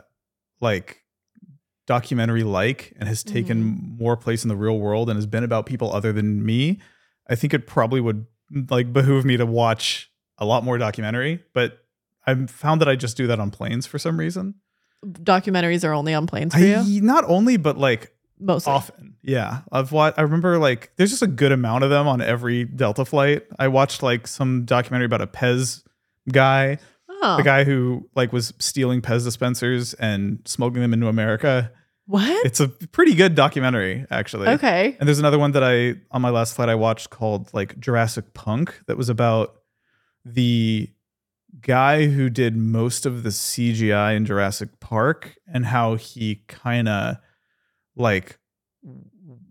[0.59, 1.03] like
[1.85, 5.67] documentary like and has taken more place in the real world and has been about
[5.67, 6.79] people other than me,
[7.29, 8.25] I think it probably would
[8.69, 11.43] like behoove me to watch a lot more documentary.
[11.53, 11.85] But
[12.25, 14.55] I've found that I just do that on planes for some reason.
[15.05, 17.01] Documentaries are only on planes for I, you?
[17.01, 18.73] not only, but like Mostly.
[18.73, 19.15] often.
[19.21, 19.61] Yeah.
[19.71, 23.05] I've watched, I remember like there's just a good amount of them on every Delta
[23.05, 23.43] flight.
[23.59, 25.83] I watched like some documentary about a Pez
[26.31, 26.79] guy,
[27.23, 27.37] Oh.
[27.37, 31.71] the guy who like was stealing Pez dispensers and smuggling them into America.
[32.07, 32.45] What?
[32.45, 34.47] It's a pretty good documentary, actually.
[34.49, 34.97] okay.
[34.99, 38.33] And there's another one that I on my last flight I watched called like Jurassic
[38.33, 39.53] Punk that was about
[40.25, 40.89] the
[41.61, 47.17] guy who did most of the CGI in Jurassic Park and how he kind of
[47.95, 48.37] like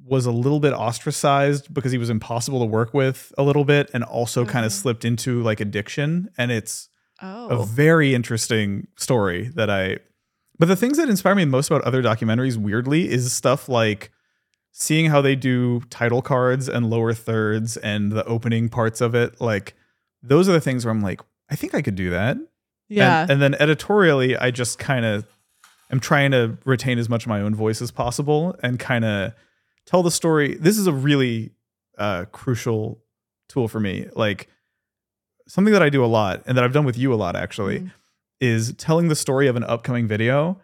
[0.04, 3.88] was a little bit ostracized because he was impossible to work with a little bit
[3.94, 4.58] and also kind Oh.
[4.58, 4.66] Mm-hmm.
[4.66, 6.88] of slipped into like addiction and it's
[7.22, 7.62] a Oh.
[7.62, 9.98] very interesting story that I.
[10.58, 14.10] But the things that inspire me most about other documentaries, weirdly, is stuff like
[14.72, 19.40] seeing how they do title cards and lower thirds and the opening parts of it.
[19.40, 19.74] Like
[20.22, 21.20] those are the things where I'm like,
[21.50, 22.36] I think I could do that.
[22.88, 23.22] yeah.
[23.22, 25.24] And, and then editorially, I just kind of
[25.90, 29.32] am trying to retain as much of my own voice as possible and kind of
[29.86, 30.54] tell the story.
[30.54, 31.50] This is a really
[31.98, 33.02] uh, crucial
[33.48, 34.06] tool for me.
[34.14, 34.48] Like
[35.48, 37.80] something that I do a lot and that I've done with you a lot actually
[37.80, 37.92] Mhm.
[38.40, 40.60] is telling the story of an upcoming video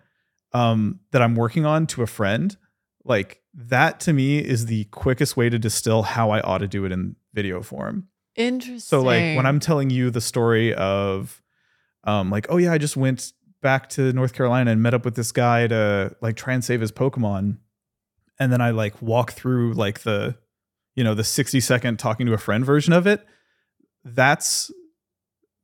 [0.53, 2.57] um, that I'm working on to a friend.
[3.05, 6.85] Like that to me is the quickest way to distill how I ought to do
[6.85, 8.09] it in video form.
[8.37, 8.79] Interesting.
[8.81, 11.43] So like when I'm telling you the story of
[12.05, 13.33] um like oh yeah I just went
[13.63, 16.81] back to North Carolina and met up with this guy to like try and save
[16.81, 17.59] his Pokemon
[18.39, 20.37] and then I like walk through like the
[20.95, 23.25] you know the 60 second talking to a friend version of it
[24.05, 24.71] that's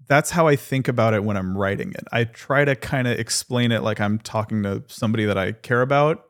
[0.08, 2.04] that's how I think about it when I'm writing it.
[2.10, 5.82] I try to kind of explain it like I'm talking to somebody that I care
[5.82, 6.24] about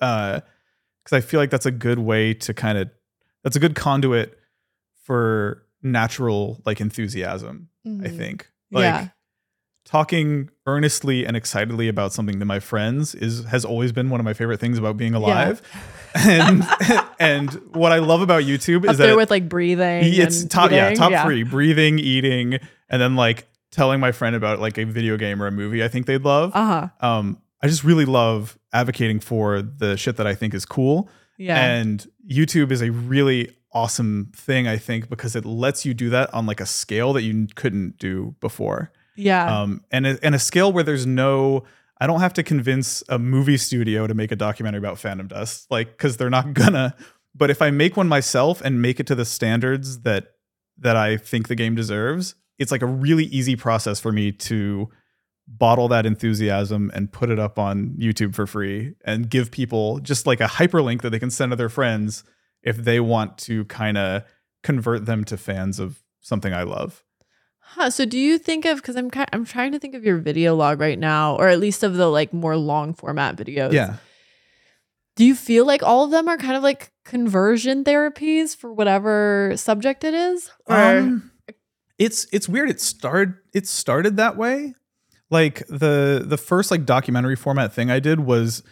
[0.00, 0.40] uh
[1.04, 2.90] cuz I feel like that's a good way to kind of
[3.44, 4.38] that's a good conduit
[5.04, 8.16] for natural like enthusiasm i Mhm.
[8.16, 9.08] think like Yeah.
[9.84, 14.24] talking earnestly and excitedly about something to my friends is has always been one of
[14.24, 15.60] my favorite things about being alive
[16.14, 16.62] and
[17.18, 20.02] and what i love about youtube Up is there that with like breathing.
[20.04, 20.98] it's top yeah eating.
[20.98, 22.58] top three breathing eating
[22.88, 25.88] and then like telling my friend about like a video game or a movie i
[25.88, 27.06] think they'd love Uh huh.
[27.08, 31.08] um i just really love advocating for the shit that i think is cool
[31.38, 31.60] Yeah.
[31.60, 36.32] and YouTube is a really awesome thing, I think, because it lets you do that
[36.32, 38.92] on like a scale that you couldn't do before.
[39.16, 39.62] Yeah.
[39.62, 41.64] Um, and a, and a scale where there's no,
[42.00, 45.66] I don't have to convince a movie studio to make a documentary about Phantom Dust,
[45.70, 46.94] like because they're not gonna.
[47.34, 50.32] But if I make one myself and make it to the standards that
[50.78, 54.88] that I think the game deserves, it's like a really easy process for me to
[55.48, 60.26] bottle that enthusiasm and put it up on YouTube for free and give people just
[60.26, 62.24] like a hyperlink that they can send to their friends
[62.62, 64.22] if they want to kind of
[64.62, 67.04] convert them to fans of something I love.
[67.74, 67.88] Huh.
[67.88, 70.78] So do you think of because I'm I'm trying to think of your video log
[70.78, 73.72] right now, or at least of the like more long format videos.
[73.72, 73.96] Yeah.
[75.16, 79.54] Do you feel like all of them are kind of like conversion therapies for whatever
[79.56, 80.50] subject it is?
[80.66, 81.30] Or Um,
[81.98, 82.68] it's it's weird.
[82.68, 84.74] It started it started that way.
[85.30, 88.62] Like the the first like documentary format thing I did was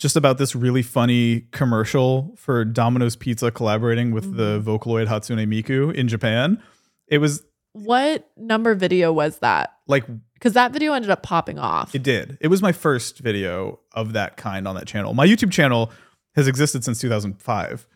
[0.00, 5.94] just about this really funny commercial for Domino's Pizza collaborating with the Vocaloid Hatsune Miku
[5.94, 6.60] in Japan.
[7.06, 7.44] It was
[7.84, 9.74] what number video was that?
[9.86, 10.04] like
[10.34, 11.94] Because that video ended up popping off.
[11.94, 12.38] it did.
[12.40, 15.14] It was my first video of that kind on that channel.
[15.14, 15.90] My YouTube channel
[16.36, 17.86] has existed since 2005.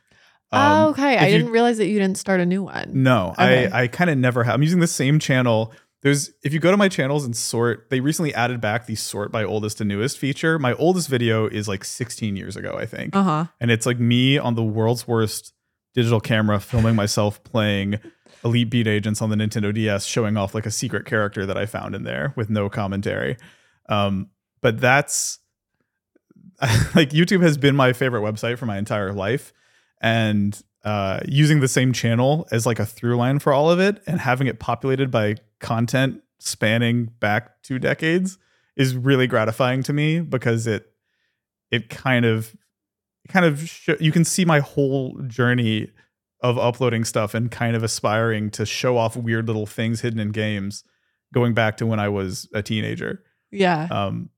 [0.52, 1.16] oh, Um, okay.
[1.18, 2.90] I you- didn't realize that you didn't start a new one.
[2.94, 3.68] No, Okay.
[3.68, 4.54] I I kind of never have.
[4.54, 5.72] I'm using the same channel.
[6.02, 9.30] There's if you go to my channels and sort, they recently added back the sort
[9.30, 10.58] by oldest to newest feature.
[10.58, 13.14] My oldest video is like 16 years ago, I think.
[13.14, 13.44] Uh huh.
[13.60, 15.52] And it's like me on the world's worst
[15.94, 18.00] digital camera filming myself playing
[18.44, 21.66] Elite Beat Agents on the Nintendo DS, showing off like a secret character that I
[21.66, 23.36] found in there with no commentary.
[23.88, 24.30] Um,
[24.60, 25.38] but that's
[26.94, 29.52] like YouTube has been my favorite website for my entire life.
[30.00, 34.02] And uh, using the same channel as like a through line for all of it
[34.06, 38.36] and having it populated by content spanning back two decades
[38.76, 40.92] is really gratifying to me because it
[41.70, 42.56] it kind of
[43.28, 45.88] kind of sh- you can see my whole journey
[46.42, 50.30] of uploading stuff and kind of aspiring to show off weird little things hidden in
[50.32, 50.84] games
[51.32, 53.22] going back to when I was a teenager.
[53.50, 53.86] Yeah.
[53.90, 54.30] Um,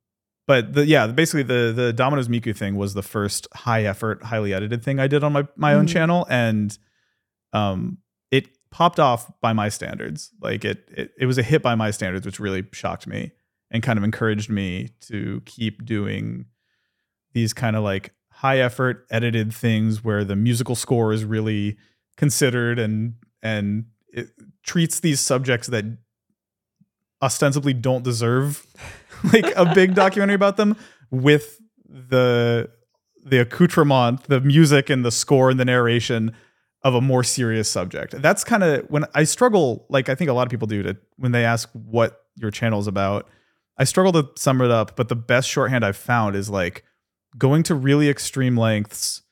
[0.46, 4.52] but the yeah, basically the the Domino's Miku thing was the first high effort, highly
[4.52, 5.92] edited thing I did on my my own Mhm.
[5.92, 6.76] channel, and
[7.52, 7.98] um,
[8.30, 10.30] it popped off by my standards.
[10.42, 13.32] Like it, it it was a hit by my standards, which really shocked me
[13.70, 16.44] and kind of encouraged me to keep doing
[17.32, 21.76] these kind of like high effort edited things where the musical score is really
[22.16, 24.28] considered and and it
[24.62, 25.84] treats these subjects that
[27.22, 28.66] ostensibly don't deserve
[29.32, 30.76] like a big documentary about them
[31.10, 32.70] with the
[33.24, 36.34] the accoutrement, the music and the score and the narration
[36.82, 38.20] of a more serious subject.
[38.20, 40.96] That's kind of when I struggle, like I think a lot of people do to
[41.16, 43.28] when they ask what your channel is about.
[43.78, 46.84] I struggle to sum it up, but the best shorthand I've found is like
[47.38, 49.22] going to really extreme lengths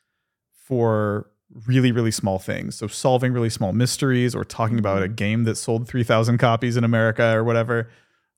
[0.67, 1.31] for
[1.67, 2.75] really really small things.
[2.77, 6.85] So solving really small mysteries or talking about a game that sold 3000 copies in
[6.85, 7.89] America or whatever.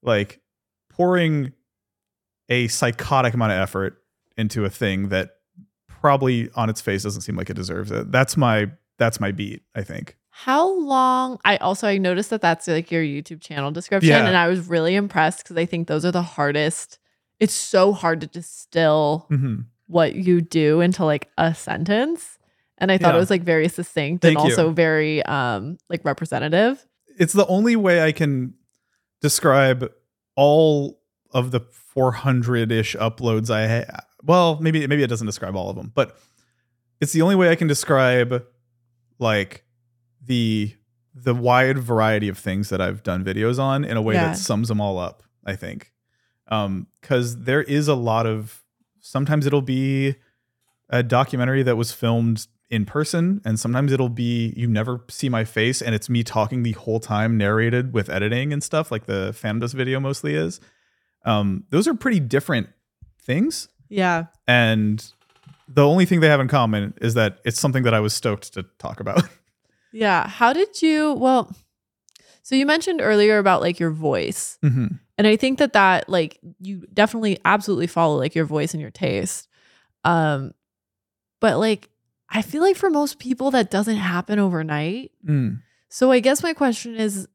[0.02, 0.40] Like
[0.90, 1.52] pouring
[2.48, 4.02] a psychotic amount of effort
[4.36, 5.36] into a thing that
[5.88, 8.10] probably on its face doesn't seem like it deserves it.
[8.12, 10.16] That's my that's my beat, I think.
[10.30, 11.38] How long?
[11.44, 14.26] I also I noticed that that's like your YouTube channel description, Yeah.
[14.26, 16.98] and I was really impressed because I think those are the hardest.
[17.40, 19.62] It's so hard to distill Mm-hmm.
[19.86, 22.38] what you do into like a sentence,
[22.78, 23.16] and I thought Yeah.
[23.16, 24.52] it was like very succinct Thank and you.
[24.54, 26.84] also very um like representative.
[27.18, 28.54] It's the only way I can
[29.20, 29.90] describe
[30.36, 31.00] all
[31.32, 34.04] of the 400-ish uploads I have.
[34.22, 36.18] Well, maybe maybe it doesn't describe all of them, but
[37.00, 38.44] it's the only way I can describe
[39.18, 39.64] like
[40.24, 40.74] the
[41.14, 44.28] the wide variety of things that I've done videos on in a way Yeah.
[44.28, 45.92] that sums them all up, I think.
[46.48, 48.64] Um cuz there is a lot of
[49.00, 50.16] sometimes it'll be
[50.90, 55.44] a documentary that was filmed in person and sometimes it'll be you never see my
[55.44, 59.32] face and it's me talking the whole time narrated with editing and stuff like the
[59.32, 60.60] Phantom Dust video mostly is.
[61.24, 62.68] Um those are pretty different
[63.22, 64.26] things Yeah.
[64.46, 65.04] and
[65.66, 68.52] the only thing they have in common is that it's something that I was stoked
[68.54, 69.22] to talk about.
[69.96, 70.26] Yeah.
[70.26, 71.12] How did you?
[71.12, 71.54] Well,
[72.42, 76.40] so you mentioned earlier about like your voice, hmm and I think that that like
[76.58, 79.46] you definitely absolutely follow like your voice and your taste.
[80.04, 80.52] Um,
[81.40, 81.88] but like
[82.35, 85.12] I feel like for most people that doesn't happen overnight.
[85.26, 85.62] Mm.
[85.89, 87.28] So I guess my question is,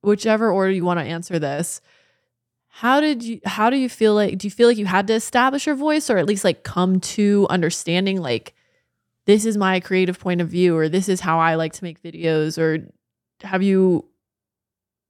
[0.00, 1.80] whichever order you want to answer this,
[2.68, 3.40] how did you?
[3.44, 4.38] How do you feel like?
[4.38, 7.00] Do you feel like you had to establish your voice, or at least like come
[7.00, 8.54] to understanding like
[9.26, 12.00] this is my creative point of view, or this is how I like to make
[12.00, 12.86] videos, or
[13.40, 14.08] have you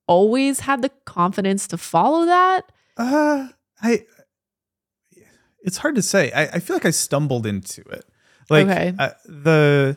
[0.07, 2.73] always had the confidence to follow that?
[2.97, 3.49] Uh,
[3.83, 4.07] I.
[5.61, 6.33] It's hard to say.
[6.33, 8.07] I, I feel like I stumbled into it.
[8.51, 8.95] Like Okay.
[8.99, 9.97] uh, the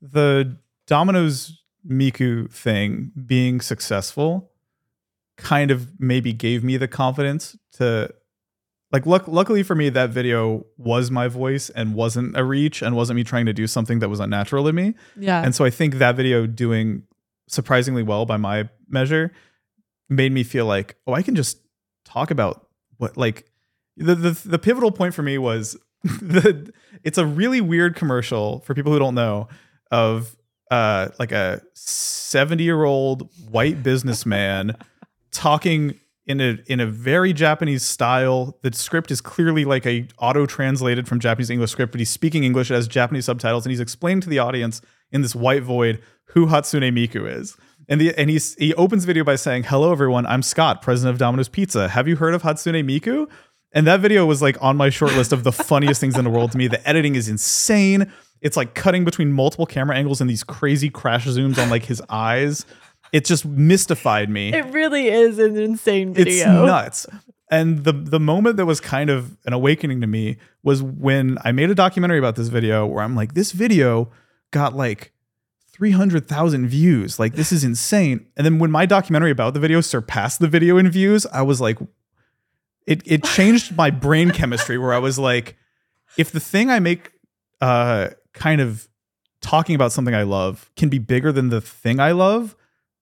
[0.00, 0.56] the
[0.86, 4.50] Domino's Miku thing being successful
[5.36, 8.12] kind of maybe gave me the confidence to
[8.92, 12.94] like luck, luckily for me that video was my voice and wasn't a reach and
[12.94, 15.42] wasn't me trying to do something that was unnatural to me Yeah.
[15.42, 17.02] and so I think that video doing
[17.48, 19.32] surprisingly well by my measure
[20.08, 21.58] made me feel like, oh, I can just
[22.04, 22.68] talk about
[22.98, 23.50] what like
[23.96, 25.76] the the, the pivotal point for me was
[26.20, 29.48] the it's a really weird commercial for people who don't know
[29.90, 30.36] of
[30.70, 34.76] uh like a 70 year old white businessman
[35.30, 38.58] talking in a in a very Japanese style.
[38.62, 42.44] The script is clearly like a auto translated from Japanese English script, but he's speaking
[42.44, 44.80] English as Japanese subtitles, and he's explaining to the audience
[45.10, 47.56] in this white void who Hatsune Miku is.
[47.88, 51.14] And the and he's he opens the video by saying, "Hello everyone, I'm Scott, president
[51.14, 51.88] of Domino's Pizza.
[51.88, 53.28] Have you heard of Hatsune Miku?"
[53.74, 56.30] And that video was like on my short list of the funniest things in the
[56.30, 56.68] world to me.
[56.68, 58.10] The editing is insane.
[58.40, 62.00] It's like cutting between multiple camera angles and these crazy crash zooms on like his
[62.08, 62.64] eyes.
[63.12, 64.52] It just mystified me.
[64.54, 66.32] It really is an insane video.
[66.32, 67.06] It's nuts.
[67.50, 71.52] And the the moment that was kind of an awakening to me was when I
[71.52, 74.10] made a documentary about this video where I'm like, this video
[74.50, 75.12] got like
[75.72, 77.18] 300,000 views.
[77.18, 78.26] Like, this is insane.
[78.36, 81.60] And then when my documentary about the video surpassed the video in views, I was
[81.60, 81.78] like,
[82.86, 85.56] it, it changed my brain chemistry where I was like,
[86.16, 87.12] if the thing I make
[87.60, 88.88] uh, kind of
[89.40, 92.56] talking about something I love can be bigger than the thing I love,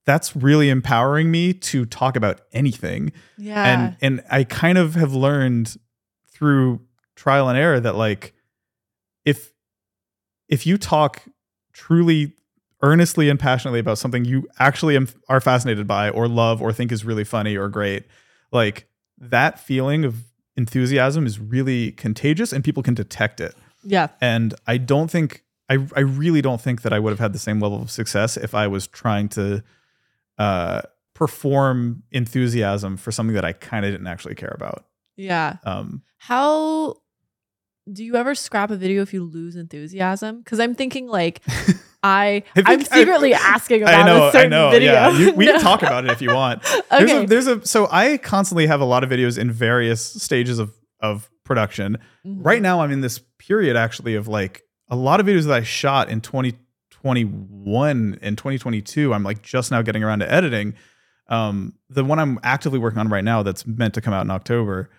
[0.04, 3.12] that's really empowering me to talk about anything.
[3.38, 3.64] Yeah.
[3.64, 5.76] And and I kind of have learned
[6.28, 6.80] through
[7.14, 8.34] trial and error that like
[9.24, 9.52] if
[10.48, 11.22] if you talk
[11.72, 12.32] truly
[12.82, 16.90] earnestly and passionately about something you actually am, are fascinated by or love or think
[16.90, 18.04] is really funny or great,
[18.50, 18.88] like
[19.22, 20.24] that feeling of
[20.56, 23.54] enthusiasm is really contagious and people can detect it.
[23.84, 24.08] yeah.
[24.20, 27.38] And I don't think I I really don't think that I would have had the
[27.38, 29.62] same level of success if I was trying to
[30.38, 30.82] uh
[31.14, 34.84] perform enthusiasm for something that I kind of didn't actually care about.
[35.16, 35.56] Yeah.
[35.64, 36.96] Um How
[37.92, 40.38] do you ever scrap a video if you lose enthusiasm?
[40.38, 41.40] Because I'm thinking like
[42.02, 44.70] I, I think I'm I- secretly asking about I know, a certain I know.
[44.70, 44.92] video.
[44.92, 45.52] Yeah, you, we No.
[45.56, 46.62] can talk about it if you want.
[46.64, 46.82] okay.
[46.90, 50.58] There's a, there's a so I constantly have a lot of videos in various stages
[50.58, 51.98] of of production.
[52.26, 52.44] Mhm.
[52.44, 55.62] Right now, I'm in this period actually of like a lot of videos that I
[55.62, 59.12] shot in 2021 and 2022.
[59.14, 60.74] I'm like just now getting around to editing.
[61.28, 64.30] Um, the one I'm actively working on right now that's meant to come out in
[64.30, 64.90] October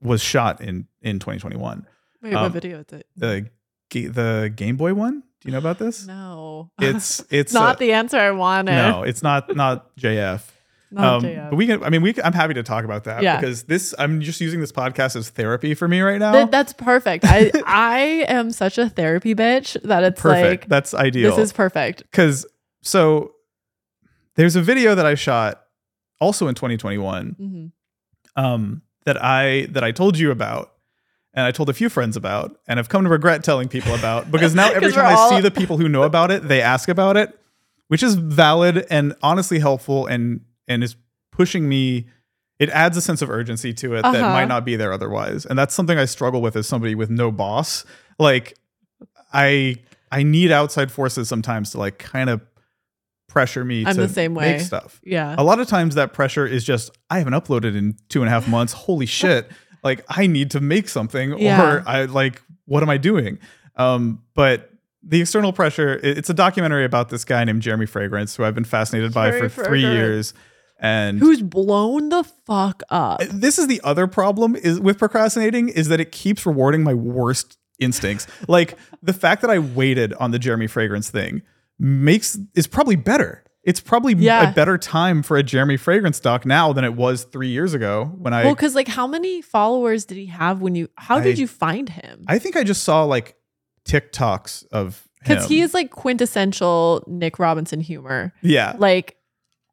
[0.00, 1.86] was shot in in 2021.
[2.22, 3.06] Wait, um, what video is it?
[3.16, 3.48] The
[3.90, 5.22] the Game Boy one.
[5.44, 6.06] Do you know about this?
[6.06, 6.70] No.
[6.80, 8.72] It's it's not uh, the answer I wanted.
[8.72, 10.42] no, it's not not JF.
[10.90, 11.50] Not um, JF.
[11.50, 11.82] But we can.
[11.84, 12.12] I mean, we.
[12.14, 13.38] Can, I'm happy to talk about that Yeah.
[13.38, 13.94] because this.
[13.98, 16.32] I'm just using this podcast as therapy for me right now.
[16.32, 17.24] Th- that's perfect.
[17.26, 20.62] I I am such a therapy bitch that it's perfect.
[20.64, 21.30] like That's ideal.
[21.36, 22.04] this is perfect.
[22.10, 22.46] because
[22.82, 23.32] so
[24.36, 25.60] there's a video that I shot
[26.20, 28.42] also in 2021 Mhm.
[28.42, 30.70] um, that I that I told you about.
[31.36, 34.30] And I told a few friends about, and I've come to regret telling people about
[34.32, 37.16] because now every time I see the people who know about it, they ask about
[37.16, 37.36] it,
[37.88, 40.96] which is valid and honestly helpful and and is
[41.32, 42.06] pushing me.
[42.60, 44.32] It adds a sense of urgency to it that Uh-huh.
[44.32, 47.32] might not be there otherwise, and that's something I struggle with as somebody with no
[47.32, 47.84] boss.
[48.18, 48.56] Like,
[49.32, 49.76] I
[50.12, 52.40] I need outside forces sometimes to like kind of
[53.28, 54.52] pressure me I'm to the same way.
[54.52, 55.00] make stuff.
[55.02, 55.34] Yeah.
[55.36, 58.30] A lot of times that pressure is just I haven't uploaded in two and a
[58.30, 58.72] half months.
[58.72, 59.50] Holy shit!
[59.84, 61.62] Like I need to make something, Yeah.
[61.62, 63.38] or I like what am I doing?
[63.76, 64.70] Um, but
[65.06, 68.64] the external pressure, it's a documentary about this guy named Jeremy Fragrance, who I've been
[68.64, 70.32] fascinated by for three years,
[70.80, 73.20] and Who's blown the fuck up?
[73.30, 77.58] this is the other problem is with procrastinating is that it keeps rewarding my worst
[77.78, 78.26] instincts.
[78.48, 81.42] like the fact that I waited on the Jeremy Fragrance thing
[81.78, 83.44] makes is probably better.
[83.64, 84.50] It's probably Yeah.
[84.50, 88.12] a better time for a Jeremy Fragrance doc now than it was three years ago
[88.18, 90.88] when I well, because like, how many followers did he have when you?
[90.96, 92.24] How did you find him?
[92.28, 93.36] I think I just saw like
[93.86, 95.02] TikToks of.
[95.20, 98.34] Because he is like quintessential Nick Robinson humor.
[98.42, 99.16] yeah Like,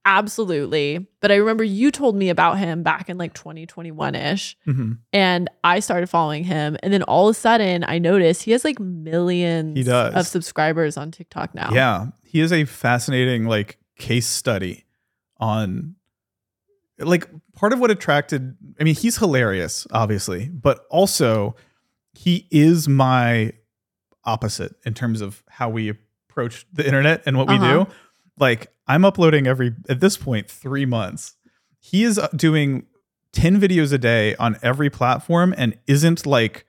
[0.05, 1.05] absolutely.
[1.19, 4.57] But I remember you told me about him back in like 2021 ish.
[4.67, 4.99] Mhm.
[5.13, 6.77] And I started following him.
[6.81, 10.15] And then all of a sudden, I noticed he has like millions He does.
[10.15, 11.71] of subscribers on TikTok now.
[11.73, 14.83] Yeah, he is a fascinating like case study
[15.37, 15.95] on
[16.99, 21.55] like part of what attracted I mean, he's hilarious, obviously, but also
[22.13, 23.53] he is my
[24.25, 25.89] opposite in terms of how we
[26.29, 27.85] approach the internet and what we Uh-huh.
[27.85, 27.91] do.
[28.37, 31.35] Like I'm uploading every at this point 3 months.
[31.79, 32.85] He is uh, doing
[33.33, 36.65] 10 videos a day on every platform and isn't like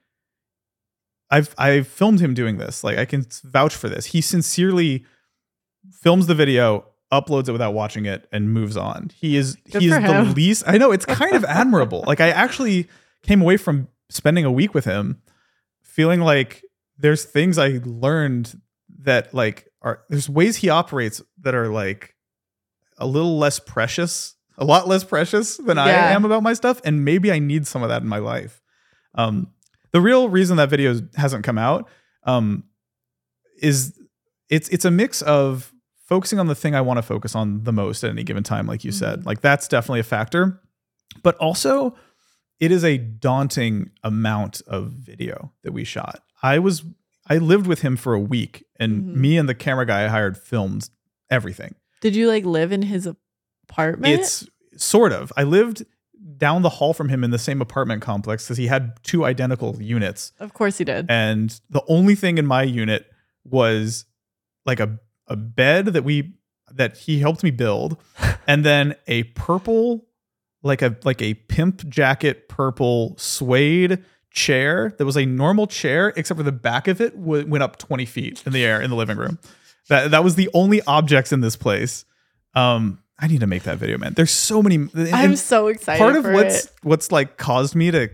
[1.30, 2.84] I've I've filmed him doing this.
[2.84, 4.06] Like I can vouch for this.
[4.06, 5.04] He sincerely
[6.00, 9.10] films the video, uploads it without watching it, and moves on.
[9.14, 10.64] He is Good he is for the least.
[10.66, 12.04] I know it's kind of admirable.
[12.06, 12.88] Like I actually
[13.22, 15.22] came away from spending a week with him,
[15.82, 16.62] feeling like
[16.98, 18.60] there's things I learned
[19.00, 22.14] that like are there's ways he operates that are like
[22.98, 27.04] a little less precious a lot less precious than I am about my stuff, and
[27.04, 28.60] maybe I need some of that in my life.
[29.14, 29.48] Um,
[29.92, 31.88] the real reason that video hasn't come out
[32.24, 32.64] um,
[33.60, 33.98] is
[34.48, 35.72] it's it's a mix of
[36.02, 38.66] focusing on the thing I want to focus on the most at any given time,
[38.66, 39.20] like you said.
[39.20, 39.26] Mhm.
[39.26, 40.60] Like that's definitely a factor,
[41.22, 41.94] but also
[42.60, 46.22] it is a daunting amount of video that we shot.
[46.42, 46.84] I was
[47.28, 49.16] I lived with him for a week, and Mhm.
[49.16, 50.90] me and the camera guy I hired filmed
[51.30, 51.76] everything.
[52.00, 53.08] Did you like live in his
[53.68, 54.12] apartment?
[54.20, 54.44] It's
[54.76, 55.32] sort of.
[55.36, 55.84] I lived
[56.36, 59.80] down the hall from him in the same apartment complex because he had two identical
[59.80, 60.32] units.
[60.40, 61.06] of course he did.
[61.08, 63.06] And the only thing in my unit
[63.44, 64.04] was
[64.66, 64.98] like a,
[65.32, 66.34] a bed that we
[66.70, 67.96] that he helped me build,
[68.46, 70.06] and then a purple,
[70.62, 76.38] like a like a pimp jacket purple suede chair that was a normal chair, except
[76.38, 78.96] for the back of it w- went up 20 feet in the air in the
[78.96, 79.38] living room.
[79.88, 82.04] That that was the only objects in this place.
[82.54, 84.14] Um, I need to make that video, man.
[84.14, 84.88] There's so many.
[85.12, 85.98] I'm so excited.
[85.98, 86.72] part of what's it.
[86.82, 88.08] what's like caused me to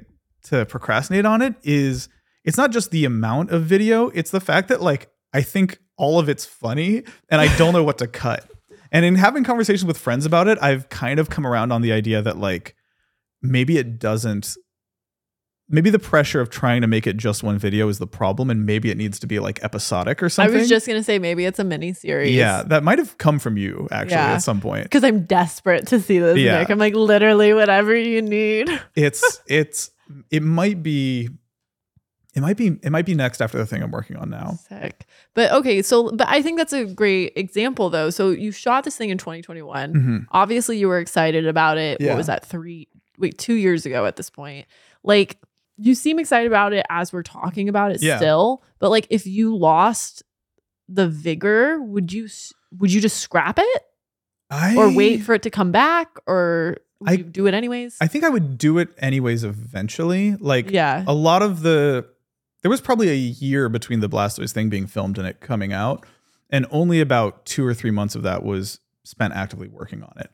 [0.44, 2.08] to procrastinate on it is
[2.44, 6.18] it's not just the amount of video it's the fact that like i think all
[6.18, 8.50] of it's funny and i don't know what to cut
[8.90, 11.92] and in having conversations with friends about it i've kind of come around on the
[11.92, 12.74] idea that like
[13.42, 14.56] maybe it doesn't
[15.70, 18.64] maybe the pressure of trying to make it just one video is the problem and
[18.64, 20.54] maybe it needs to be like episodic or something.
[20.56, 22.34] I was just gonna say maybe it's a mini series.
[22.34, 24.32] yeah that might have come from you actually Yeah.
[24.32, 26.60] at some point Because I'm desperate to see this, Yeah.
[26.60, 26.70] Nick.
[26.70, 28.70] I'm like literally whatever you need.
[28.94, 29.90] it's it's
[30.30, 31.28] it might be
[32.38, 34.58] it might be it might be next after the thing I'm working on now.
[34.68, 35.06] Sick.
[35.34, 38.10] But okay, so but I think that's a great example though.
[38.10, 39.92] So you shot this thing in 2021.
[39.92, 40.26] Mhm.
[40.30, 42.00] Obviously you were excited about it.
[42.00, 42.08] Yeah.
[42.10, 42.46] What was that?
[42.46, 44.66] Three wait, two years ago at this point.
[45.02, 45.38] Like
[45.76, 48.16] you seem excited about it as we're talking about it Yeah.
[48.16, 48.62] still.
[48.78, 50.22] But like if you lost
[50.88, 52.28] the vigor, would you
[52.78, 53.82] would you just scrap it
[54.50, 57.96] I or wait for it to come back or would I- you do it anyways?
[58.00, 60.34] I think I would do it anyways eventually.
[60.36, 61.04] Like yeah.
[61.06, 62.06] a lot of the
[62.62, 66.04] there was probably a year between the Blastoise thing being filmed and it coming out,
[66.50, 70.30] and only about two or three months of that was spent actively working on it.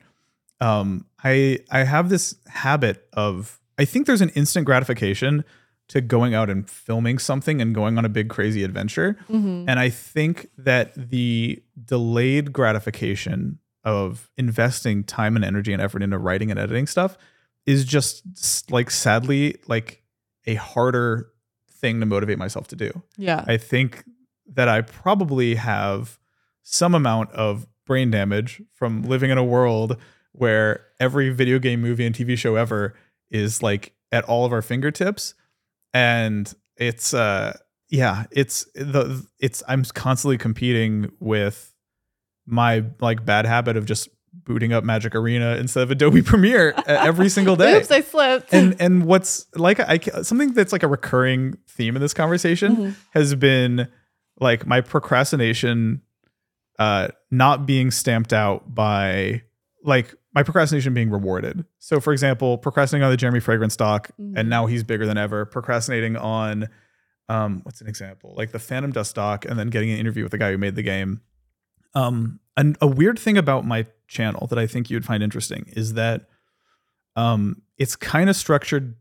[0.59, 5.43] Um, I I have this habit of I think there's an instant gratification
[5.89, 9.17] to going out and filming something and going on a big crazy adventure.
[9.29, 9.65] Mhm.
[9.67, 16.17] And I think that the delayed gratification of investing time and energy and effort into
[16.17, 17.17] writing and editing stuff
[17.67, 20.01] is just like sadly like
[20.47, 21.29] a harder
[21.75, 23.03] thing to motivate myself to do.
[23.17, 23.43] Yeah.
[23.47, 24.03] I think
[24.47, 26.19] that I probably have
[26.63, 29.97] some amount of brain damage from living in a world
[30.31, 32.95] where every video game, movie, and TV show ever
[33.29, 35.33] is like at all of our fingertips.
[35.93, 37.57] And it's uh
[37.89, 41.73] yeah, it's the it's I'm constantly competing with
[42.45, 44.09] my like bad habit of just
[44.45, 48.53] booting up Magic Arena instead of Adobe Premiere every single day Oops, I slipped.
[48.53, 52.95] and and what's like I something that's like a recurring theme in this conversation Mhm.
[53.11, 53.87] has been
[54.39, 56.01] like my procrastination
[56.79, 59.41] uh not being stamped out by
[59.83, 61.63] like my procrastination being rewarded.
[61.79, 64.33] So for example, procrastinating on the Jeremy Fragrance doc Mhm.
[64.37, 65.45] and now he's bigger than ever.
[65.45, 66.67] Procrastinating on
[67.29, 68.33] um what's an example?
[68.37, 70.75] Like the Phantom Dust doc and then getting an interview with the guy who made
[70.75, 71.21] the game.
[71.95, 75.93] Um and a weird thing about my channel that I think you'd find interesting is
[75.93, 76.27] that
[77.15, 78.95] um it's kind of structured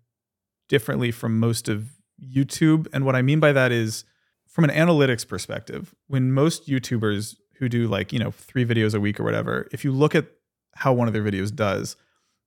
[0.69, 1.91] differently from most of
[2.23, 2.87] YouTube.
[2.93, 4.05] And what I mean by that is
[4.49, 9.01] from an analytics perspective, when most YouTubers who do like, you know, three videos a
[9.01, 10.27] week or whatever, if you look at
[10.75, 11.97] how one of their videos does,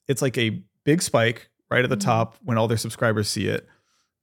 [0.08, 2.02] it's like a big spike right at the Mhm.
[2.02, 3.68] top when all their subscribers see it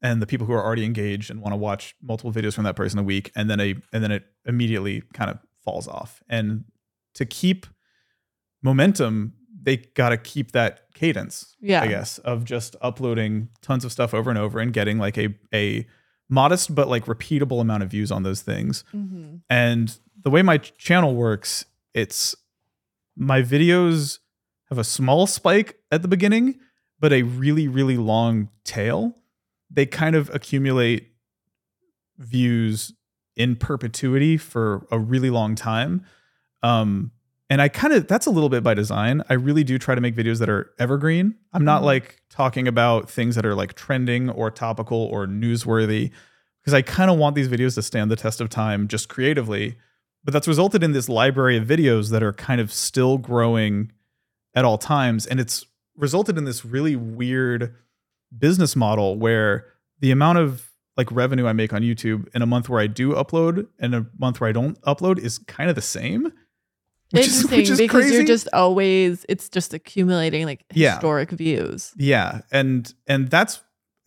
[0.03, 2.77] and the people who are already engaged and want to watch multiple videos from that
[2.77, 6.23] person a week and then a and then it immediately kind of falls off.
[6.29, 6.65] And
[7.15, 7.67] to keep
[8.63, 11.83] momentum, they got to keep that cadence, Yeah.
[11.83, 15.35] I guess, of just uploading tons of stuff over and over and getting like a
[15.53, 15.87] a
[16.31, 18.83] modest but like repeatable amount of views on those things.
[18.95, 19.43] Mhm.
[19.51, 22.35] And the way my channel works, it's
[23.17, 24.19] my videos
[24.71, 26.59] have a small spike at the beginning,
[26.99, 29.19] but a really, really long tail.
[29.71, 31.13] They kind of accumulate
[32.19, 32.94] views
[33.37, 36.05] in perpetuity for a really long time.
[36.63, 37.11] Um,
[37.51, 39.23] and I kind of, that's a little bit by design.
[39.29, 41.35] I really do try to make videos that are evergreen.
[41.53, 41.87] I'm not Mhm.
[41.87, 46.11] like talking about things that are like trending or topical or newsworthy
[46.63, 49.77] because I kind of want these videos to stand the test of time just creatively.
[50.25, 53.93] But that's resulted in this library of videos that are kind of still growing
[54.55, 55.27] at all times.
[55.27, 55.67] And it's
[55.97, 57.75] resulted in this really weird
[58.37, 59.67] business model where
[60.01, 63.13] the amount of like revenue I make on YouTube in a month where I do
[63.15, 66.33] upload and a month where I don't upload is kind of the same.
[67.11, 68.15] which is, Interesting which is because crazy.
[68.17, 70.93] you're just always it's just accumulating like Yeah.
[70.93, 71.93] historic views.
[71.97, 73.61] Yeah, and and that's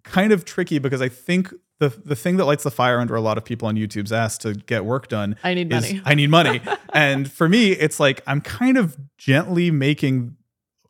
[0.03, 3.22] kind of tricky because I think the the thing that lights the fire under a
[3.22, 6.01] lot of people on YouTube's ass to get work done I need is money.
[6.05, 6.61] I need money.
[6.93, 10.35] and for me, it's like I'm kind of gently making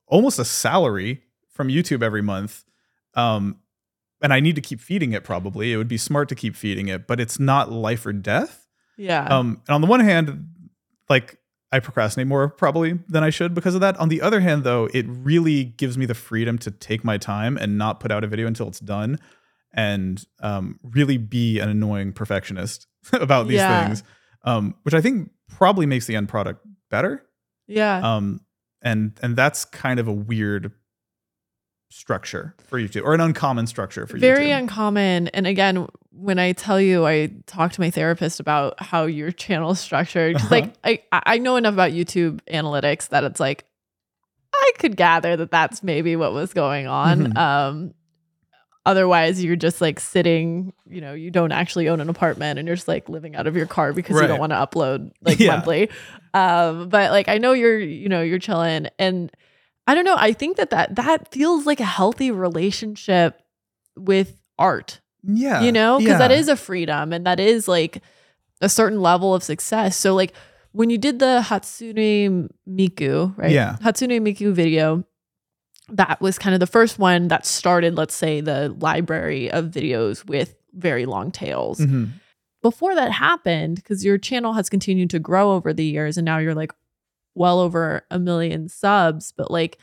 [0.07, 2.63] almost a salary from YouTube every month.
[3.15, 3.57] Um
[4.21, 5.71] and I need to keep feeding it probably.
[5.73, 8.65] It would be smart to keep feeding it, but it's not life or death.
[8.97, 9.25] yeah.
[9.27, 10.47] Um, and on the one hand,
[11.09, 11.37] like
[11.71, 13.97] I procrastinate more probably than I should because of that.
[13.97, 17.57] On the other hand, though, it really gives me the freedom to take my time
[17.57, 19.19] and not put out a video until it's done,
[19.73, 23.85] and um, really be an annoying perfectionist about these Yeah.
[23.85, 24.03] things,
[24.43, 27.23] um, which I think probably makes the end product better.
[27.67, 28.15] yeah.
[28.15, 28.41] Um,
[28.81, 30.71] and and that's kind of a weird
[31.89, 35.29] structure for you YouTube or an uncommon structure for YouTube Very uncommon.
[35.29, 39.71] And again, when I tell you, I talk to my therapist about how your channel
[39.71, 40.35] is structured.
[40.35, 40.47] Uh-huh.
[40.51, 43.65] Like I, I know enough about YouTube analytics that it's like
[44.53, 47.27] I could gather that that's maybe what was going on.
[47.27, 47.37] Mhm.
[47.37, 47.93] Um,
[48.85, 50.73] otherwise, you're just like sitting.
[50.89, 53.55] You know, you don't actually own an apartment, and you're just like living out of
[53.55, 55.51] your car because you don't want to upload like Yeah.
[55.55, 55.89] monthly.
[56.33, 59.31] Um, but like I know you're, you know, you're chilling, and
[59.87, 60.17] I don't know.
[60.17, 63.41] I think that that that feels like a healthy relationship
[63.95, 66.37] with art yeah, you know because that yeah.
[66.37, 68.01] is a freedom and that is like
[68.61, 70.33] a certain level of success so like
[70.71, 73.77] when you did the hatsune miku right Yeah.
[73.81, 75.03] hatsune miku video
[75.89, 80.25] that was kind of the first one that started let's say the library of videos
[80.27, 82.09] with very long tails Mhm.
[82.61, 86.37] before that happened because your channel has continued to grow over the years and now
[86.37, 86.71] you're like
[87.37, 89.77] well over a million subs but like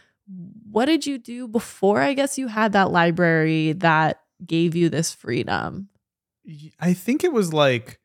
[0.70, 5.12] what did you do before i guess you had that library that gave you this
[5.12, 5.88] freedom
[6.78, 8.00] I think it was like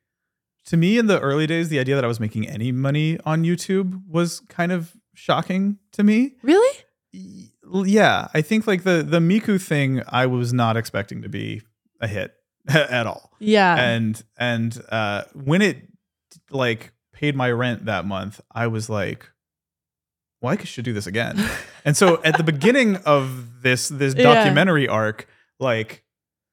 [0.66, 3.42] to me in the early days, the idea that I was making any money on
[3.42, 6.36] YouTube was kind of shocking to me.
[6.42, 6.78] really
[7.12, 11.62] Yeah, I think like the the Miku thing, I was not expecting to be
[12.00, 12.34] a hit
[12.68, 13.32] at all.
[13.38, 15.88] yeah And and uh, when it
[16.50, 19.28] like paid my rent that month, I was like,
[20.40, 21.42] well, I should do this again.
[21.84, 24.22] And so at the beginning of this this Yeah.
[24.24, 25.26] documentary arc,
[25.58, 26.02] like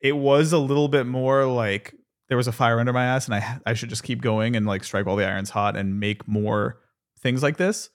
[0.02, 1.94] it was a little bit more like
[2.30, 4.66] there was a fire under my ass, and I I should just keep going and
[4.66, 6.80] like strike while the iron's hot and make more
[7.22, 7.90] things like this.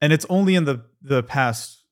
[0.00, 1.84] And it's only in the the past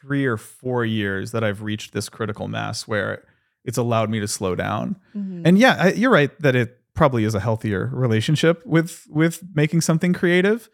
[0.00, 3.24] three or four years that I've reached this critical mass where
[3.64, 4.96] it's allowed me to slow down.
[5.16, 5.42] Mhm.
[5.46, 9.80] And yeah, I, you're right that it probably is a healthier relationship with with making
[9.80, 10.68] something creative.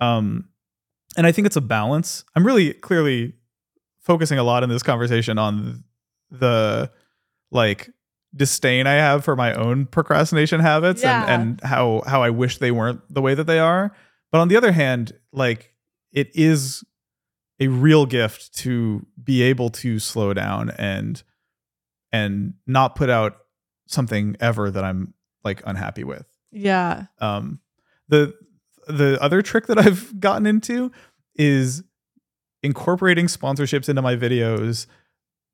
[0.00, 0.48] Um,
[1.16, 2.24] and I think it's a balance.
[2.36, 3.34] I'm really clearly
[4.00, 5.84] focusing a lot in this conversation on
[6.30, 6.90] the
[7.50, 7.90] like
[8.34, 11.24] disdain I have for my own procrastination habits Yeah.
[11.26, 13.92] and, and how how I wish they weren't the way that they are.
[14.30, 15.74] But on the other hand, like
[16.12, 16.84] it is
[17.58, 21.22] a real gift to be able to slow down and
[22.12, 23.36] and not put out
[23.86, 25.14] something ever that I'm
[25.44, 26.26] like unhappy with.
[26.52, 27.60] yeah Um,
[28.08, 28.34] the
[28.90, 30.92] the other trick that I've gotten into
[31.34, 31.82] is
[32.62, 34.86] incorporating sponsorships into my videos,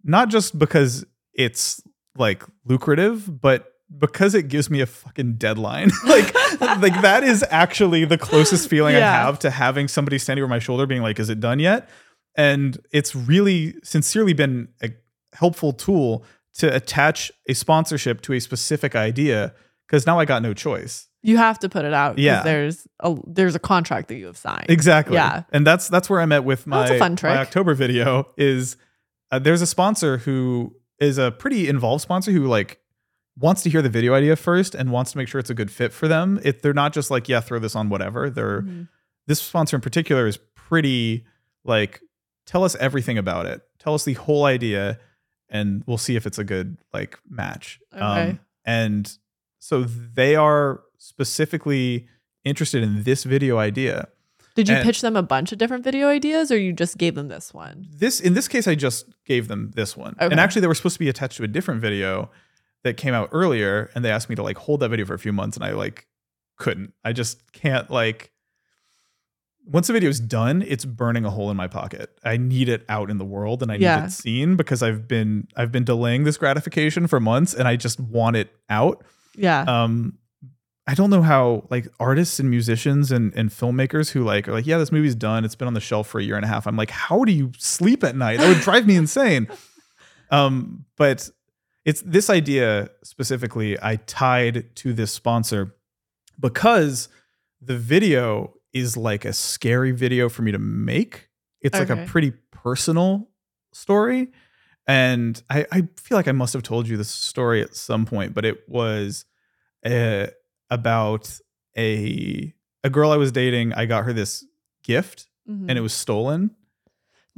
[0.02, 1.04] not just because
[1.34, 1.82] it's
[2.16, 5.90] like lucrative, but because it gives me a fucking deadline.
[6.06, 10.50] like like that is actually the closest feeling I have to having somebody standing over
[10.50, 11.88] my shoulder being like, "Is it done yet?"
[12.36, 14.90] And it's really sincerely been a
[15.32, 16.24] helpful tool
[16.58, 19.54] to attach a sponsorship to a specific idea
[19.86, 21.08] because now I got no choice.
[21.26, 22.18] You have to put it out.
[22.18, 22.42] Yeah.
[22.42, 25.14] there's a there's a contract that you have signed Exactly.
[25.16, 25.42] Yeah.
[25.52, 28.76] And that's that's where I'm at with my, my October video is
[29.32, 32.78] uh, there's a sponsor who is a pretty involved sponsor who like
[33.38, 35.70] wants to hear the video idea first and wants to make sure it's a good
[35.70, 36.38] fit for them.
[36.44, 38.30] If they're not just like, yeah, throw this on whatever.
[38.30, 38.88] They're Mhm.
[39.26, 41.26] this sponsor in particular is pretty
[41.64, 42.00] like
[42.46, 43.60] tell us everything about it.
[43.80, 44.98] Tell us the whole idea
[45.50, 47.80] and we'll see if it's a good like match.
[47.92, 48.38] Um, Okay.
[48.64, 49.18] and
[49.58, 52.06] so they are specifically
[52.44, 54.08] interested in this video idea.
[54.54, 57.14] did you and- pitch them a bunch of different video ideas or you just gave
[57.14, 60.14] them this one This in this case I just gave them this one.
[60.20, 60.26] Okay.
[60.30, 62.30] And actually they were supposed to be attached to a different video
[62.84, 65.18] that came out earlier and they asked me to like hold that video for a
[65.18, 66.06] few months and I like
[66.56, 66.92] couldn't.
[67.04, 68.32] I just can't like
[69.68, 72.16] once the video is done, it's burning a hole in my pocket.
[72.24, 73.96] I need it out in the world and I Yeah.
[74.00, 77.74] need it seen because I've been I've been delaying this gratification for months and I
[77.76, 79.04] just want it out.
[79.34, 80.18] yeah Um
[80.86, 84.66] I don't know how like artists and musicians and, and filmmakers who like are like,
[84.66, 85.44] yeah, this movie's done.
[85.44, 86.66] It's been on the shelf for a year and a half.
[86.66, 88.38] I'm like, how do you sleep at night?
[88.38, 89.48] That would drive me insane.
[90.28, 91.30] Um, but
[91.84, 95.76] it's this idea specifically I tied to this sponsor
[96.40, 97.08] because
[97.60, 101.28] the video is like a scary video for me to make.
[101.60, 103.28] It's like a pretty personal
[103.72, 104.32] story.
[104.88, 108.34] And I, I feel like I must have told you this story at some point,
[108.34, 109.24] but it was
[109.84, 110.26] uh,
[110.70, 111.38] about
[111.76, 112.52] a
[112.84, 113.72] a girl I was dating.
[113.74, 114.44] I got her this
[114.82, 115.66] gift Mhm.
[115.68, 116.50] and it was stolen.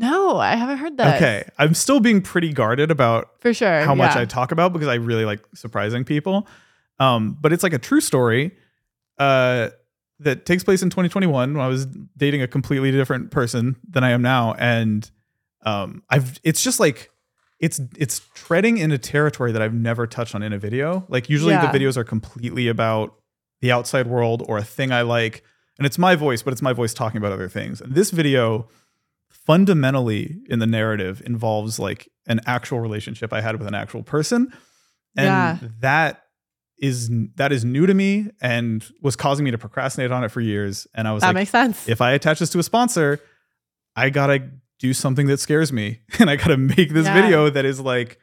[0.01, 1.17] no, I haven't heard that.
[1.17, 1.49] Okay.
[1.59, 3.81] I'm still being pretty guarded about For sure.
[3.81, 4.21] how much yeah.
[4.23, 6.47] I talk about because I really like surprising people.
[7.01, 8.57] Um, but it's like a true story
[9.19, 9.71] uh,
[10.21, 11.87] that takes place in 2021 when I was
[12.17, 15.09] dating a completely different person than I am now, and
[15.63, 17.11] um, I've it's just like
[17.61, 21.05] it's it's treading into territory that I've never touched on in a video.
[21.09, 21.71] Like usually Yeah.
[21.71, 23.15] the videos are completely about
[23.61, 25.43] the outside world or a thing I like,
[25.79, 27.81] and it's my voice, but it's my voice talking about other things.
[27.81, 28.69] And this video
[29.31, 34.53] fundamentally in the narrative involves like an actual relationship I had with an actual person.
[35.17, 35.69] And Yeah.
[35.81, 36.23] that
[36.81, 40.41] is that is new to me and was causing me to procrastinate on it for
[40.41, 40.87] years.
[40.95, 41.89] And I was that like, makes sense.
[41.89, 43.19] if I attach this to a sponsor,
[43.97, 44.49] I gotta
[44.79, 46.01] do something that scares me.
[46.21, 47.15] And I gotta make this Yeah.
[47.21, 48.19] video that is like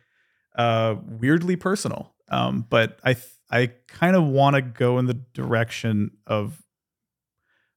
[0.55, 2.13] uh weirdly personal.
[2.29, 6.61] Um, but I th- I kind of want to go in the direction of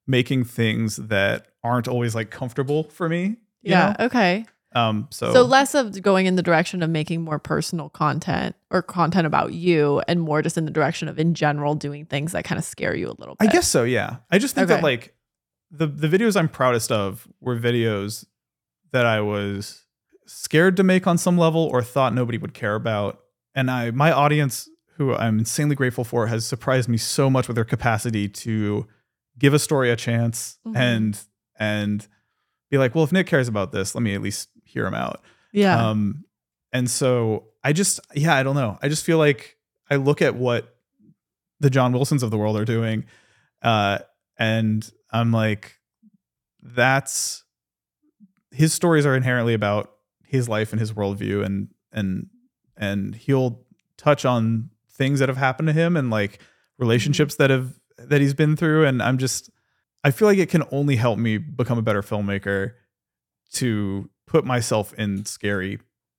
[0.06, 3.36] making things that aren't always like comfortable for me.
[3.62, 3.94] you yeah.
[3.98, 4.06] know?
[4.06, 4.46] Okay.
[4.74, 5.08] Um.
[5.10, 9.26] So, So, less of going in the direction of making more personal content or content
[9.26, 12.58] about you, and more just in the direction of in general doing things that kind
[12.58, 13.48] of scare you a little bit.
[13.48, 13.84] I guess so.
[13.84, 14.16] Yeah.
[14.30, 14.74] I just think Okay.
[14.74, 15.14] that like
[15.70, 18.26] the the videos I'm proudest of were videos
[18.92, 19.84] that I was
[20.26, 23.20] scared to make on some level or thought nobody would care about.
[23.54, 27.54] And I my audience, who I'm insanely grateful for, has surprised me so much with
[27.54, 28.86] their capacity to
[29.38, 30.76] give a story a chance Mhm.
[30.76, 31.20] and
[31.58, 32.06] and
[32.70, 35.22] be like, well, if Nick cares about this, let me at least hear him out.
[35.52, 35.88] Yeah.
[35.90, 36.24] Um,
[36.72, 38.78] and so I just, yeah, I don't know.
[38.82, 39.56] I just feel like
[39.90, 40.76] I look at what
[41.60, 43.06] the John Wilsons of the world are doing,
[43.62, 43.98] uh,
[44.38, 45.78] and I'm like,
[46.62, 47.42] that's
[48.50, 49.92] his stories are inherently about
[50.24, 52.28] his life and his worldview, and and
[52.76, 53.64] and he'll
[53.96, 56.40] touch on things that have happened to him and like
[56.78, 59.50] relationships that have that he's been through, and I'm just,
[60.04, 62.74] I feel like it can only help me become a better filmmaker
[63.54, 65.78] to put myself in scary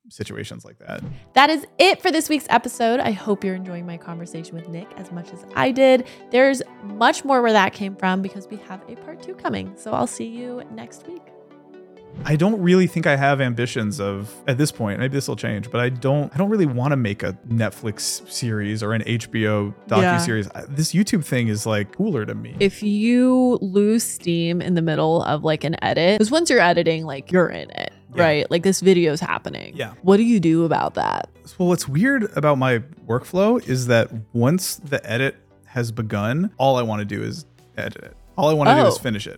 [0.09, 1.01] situations like that.
[1.35, 2.99] That is it for this week's episode.
[2.99, 6.07] I hope you're enjoying my conversation with Nick as much as I did.
[6.31, 9.73] There's much more where that came from because we have a part two coming.
[9.77, 11.21] So I'll see you next week.
[12.25, 14.99] I don't really think I have ambitions of at this point.
[14.99, 16.33] Maybe this will change, but I don't.
[16.33, 20.17] I don't really want to make a Netflix series or an HBO docu Yeah.
[20.17, 20.49] series.
[20.67, 22.55] This YouTube thing is like cooler to me.
[22.59, 27.05] If you lose steam in the middle of like an edit, because once you're editing,
[27.05, 28.23] like you're in it, Yeah.
[28.23, 28.51] right?
[28.51, 29.73] Like this video's happening.
[29.75, 29.93] Yeah.
[30.01, 31.29] What do you do about that?
[31.57, 36.81] well, what's weird about my workflow is that once the edit has begun, all I
[36.83, 37.45] want to do is
[37.77, 38.15] edit it.
[38.37, 38.99] All I want to do is Oh.
[38.99, 39.37] finish it.